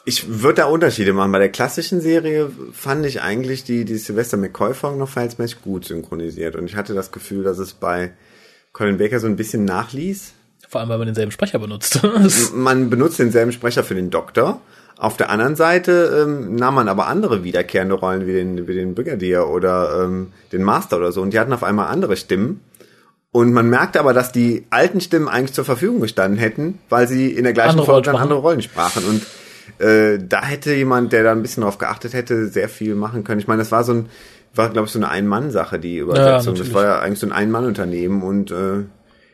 [0.06, 1.32] Ich würde da Unterschiede machen.
[1.32, 6.56] Bei der klassischen Serie fand ich eigentlich die, die Sylvester McCoy-Folgen noch verhältnismäßig gut synchronisiert.
[6.56, 8.14] Und ich hatte das Gefühl, dass es bei
[8.74, 10.34] Colin Baker so ein bisschen nachließ.
[10.68, 12.02] Vor allem, weil man denselben Sprecher benutzt.
[12.54, 14.62] Man benutzt denselben Sprecher für den Doktor.
[15.00, 18.96] Auf der anderen Seite ähm, nahm man aber andere wiederkehrende Rollen wie den, wie den
[18.96, 21.22] Brigadier oder ähm, den Master oder so.
[21.22, 22.60] Und die hatten auf einmal andere Stimmen.
[23.32, 27.32] Und man merkte aber, dass die alten Stimmen eigentlich zur Verfügung gestanden hätten, weil sie
[27.32, 29.04] in der gleichen Andere Folge dann Rollen andere Rollen sprachen.
[29.06, 33.24] Und äh, da hätte jemand, der da ein bisschen drauf geachtet hätte, sehr viel machen
[33.24, 33.40] können.
[33.40, 34.10] Ich meine, das war so ein,
[34.54, 36.34] war glaube ich so eine Ein-Mann-Sache, die Übersetzung.
[36.34, 36.74] das natürlich.
[36.74, 38.84] war ja eigentlich so ein Ein-Mann-Unternehmen und äh,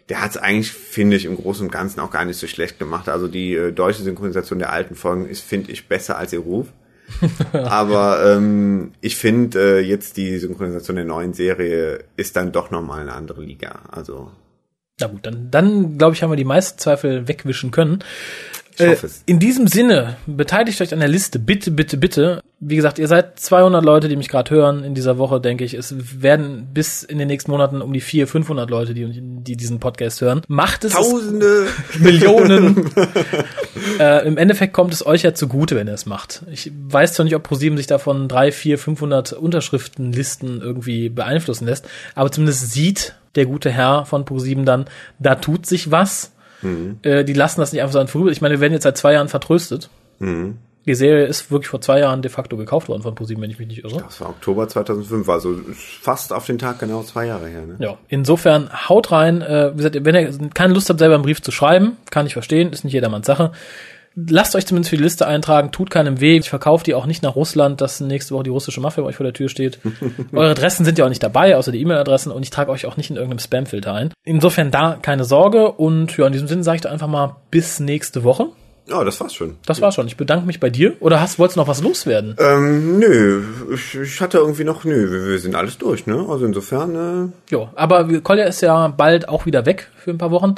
[0.09, 2.77] der hat es eigentlich, finde ich, im Großen und Ganzen auch gar nicht so schlecht
[2.77, 3.09] gemacht.
[3.09, 6.67] Also die äh, deutsche Synchronisation der alten Folgen ist, finde ich, besser als ihr Ruf.
[7.53, 13.01] Aber ähm, ich finde äh, jetzt die Synchronisation der neuen Serie ist dann doch nochmal
[13.01, 13.83] eine andere Liga.
[13.91, 14.31] Also
[14.99, 18.03] Na gut, dann, dann glaube ich, haben wir die meisten Zweifel wegwischen können.
[18.77, 19.23] Ich hoffe es.
[19.25, 21.39] In diesem Sinne, beteiligt euch an der Liste.
[21.39, 22.43] Bitte, bitte, bitte.
[22.59, 25.73] Wie gesagt, ihr seid 200 Leute, die mich gerade hören in dieser Woche, denke ich.
[25.73, 29.79] Es werden bis in den nächsten Monaten um die 400, 500 Leute, die, die diesen
[29.79, 30.41] Podcast hören.
[30.47, 30.93] Macht es.
[30.93, 31.67] Tausende!
[31.99, 32.91] Millionen.
[33.99, 36.43] äh, Im Endeffekt kommt es euch ja zugute, wenn ihr es macht.
[36.51, 41.87] Ich weiß zwar nicht, ob ProSieben sich davon drei, vier, 500 Unterschriftenlisten irgendwie beeinflussen lässt,
[42.15, 44.85] aber zumindest sieht der gute Herr von ProSieben dann,
[45.19, 46.31] da tut sich was.
[47.03, 48.31] Äh, die lassen das nicht einfach so an vorüber.
[48.31, 49.89] Ich meine, wir werden jetzt seit zwei Jahren vertröstet.
[50.85, 53.57] Die Serie ist wirklich vor zwei Jahren de facto gekauft worden von ProSieben, wenn ich
[53.57, 54.03] mich nicht irre.
[54.03, 57.65] Das war Oktober 2005, also fast auf den Tag genau zwei Jahre her.
[57.65, 57.75] Ne?
[57.79, 59.41] Ja, insofern haut rein.
[59.41, 62.33] Äh, wie gesagt, wenn ihr keine Lust habt, selber einen Brief zu schreiben, kann ich
[62.33, 63.51] verstehen, ist nicht jedermanns Sache.
[64.15, 66.37] Lasst euch zumindest für die Liste eintragen, tut keinem weh.
[66.37, 69.17] Ich verkaufe die auch nicht nach Russland, dass nächste Woche die russische Mafia bei euch
[69.17, 69.79] vor der Tür steht.
[70.31, 72.95] Eure Adressen sind ja auch nicht dabei, außer die E-Mail-Adressen und ich trage euch auch
[72.95, 74.13] nicht in irgendeinem Spam-Filter ein.
[74.23, 77.81] Insofern da keine Sorge und ja, in diesem Sinne sage ich da einfach mal bis
[77.81, 78.47] nächste Woche.
[78.87, 79.55] Ja, das war's schon.
[79.65, 80.05] Das war's schon.
[80.07, 80.93] Ich bedanke mich bei dir.
[80.99, 82.35] Oder hast, wolltest du noch was loswerden?
[82.37, 86.25] Ähm, nö, ich, ich hatte irgendwie noch, nö, wir, wir sind alles durch, ne?
[86.29, 90.31] Also insofern, äh, Jo, aber Kolja ist ja bald auch wieder weg für ein paar
[90.31, 90.55] Wochen.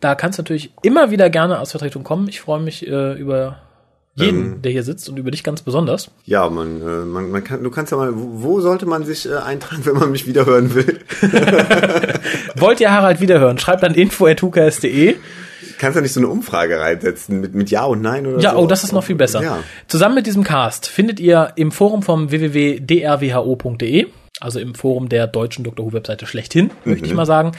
[0.00, 2.28] Da kannst du natürlich immer wieder gerne als Vertretung kommen.
[2.28, 3.56] Ich freue mich äh, über
[4.14, 6.10] jeden, der hier sitzt und über dich ganz besonders.
[6.26, 9.26] ja, man, äh, man, man kann, du kannst ja mal, wo, wo sollte man sich
[9.30, 11.00] äh, eintragen, wenn man mich wiederhören will?
[12.56, 13.58] Wollt ihr Harald wiederhören?
[13.58, 15.16] Schreibt an info.hukas.de.
[15.80, 18.58] Kannst ja nicht so eine Umfrage reinsetzen mit, mit Ja und Nein oder Ja, so.
[18.58, 19.42] oh, das ist noch viel besser.
[19.42, 19.58] Ja.
[19.88, 24.06] Zusammen mit diesem Cast findet ihr im Forum vom www.drwho.de,
[24.40, 25.86] also im Forum der deutschen Dr.
[25.86, 27.52] Who Webseite schlechthin, möchte ich mal sagen,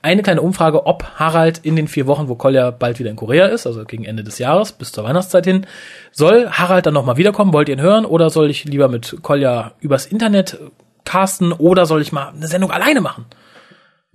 [0.00, 3.46] eine kleine Umfrage, ob Harald in den vier Wochen, wo Kolja bald wieder in Korea
[3.46, 5.66] ist, also gegen Ende des Jahres bis zur Weihnachtszeit hin,
[6.12, 7.52] soll Harald dann nochmal wiederkommen?
[7.52, 10.58] Wollt ihr ihn hören oder soll ich lieber mit Kolja übers Internet
[11.04, 13.26] casten oder soll ich mal eine Sendung alleine machen?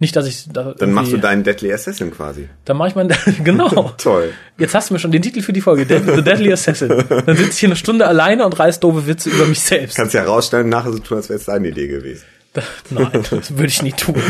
[0.02, 2.50] Nicht, dass ich da Dann machst du deinen Deadly Assassin quasi.
[2.66, 3.08] Dann mache ich mal
[3.44, 3.94] genau.
[4.00, 4.34] Toll.
[4.58, 6.90] Jetzt hast du mir schon den Titel für die Folge, The Deadly Assassin.
[7.08, 9.98] Dann sitze ich hier eine Stunde alleine und reiß doofe Witze über mich selbst.
[9.98, 12.24] Kannst ja rausstellen, nachher so tun, als wäre es deine Idee gewesen.
[12.90, 14.22] Nein, das würde ich nie tun.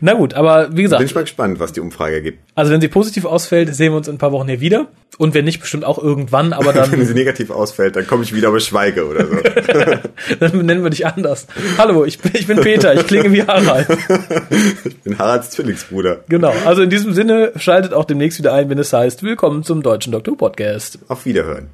[0.00, 2.38] Na gut, aber wie Bin gesagt, ich mal gespannt, was die Umfrage gibt.
[2.56, 4.88] also wenn sie positiv ausfällt, sehen wir uns in ein paar Wochen hier wieder.
[5.18, 8.34] Und wenn nicht, bestimmt auch irgendwann, aber Wenn dann, sie negativ ausfällt, dann komme ich
[8.34, 9.36] wieder, aber schweige oder so.
[10.40, 11.46] dann nennen wir dich anders.
[11.78, 13.86] Hallo, ich bin, ich bin Peter, ich klinge wie Harald.
[14.84, 16.24] Ich bin Haralds Zwillingsbruder.
[16.28, 19.82] Genau, also in diesem Sinne schaltet auch demnächst wieder ein, wenn es heißt, willkommen zum
[19.82, 20.98] Deutschen Doktor Podcast.
[21.08, 21.68] Auf Wiederhören.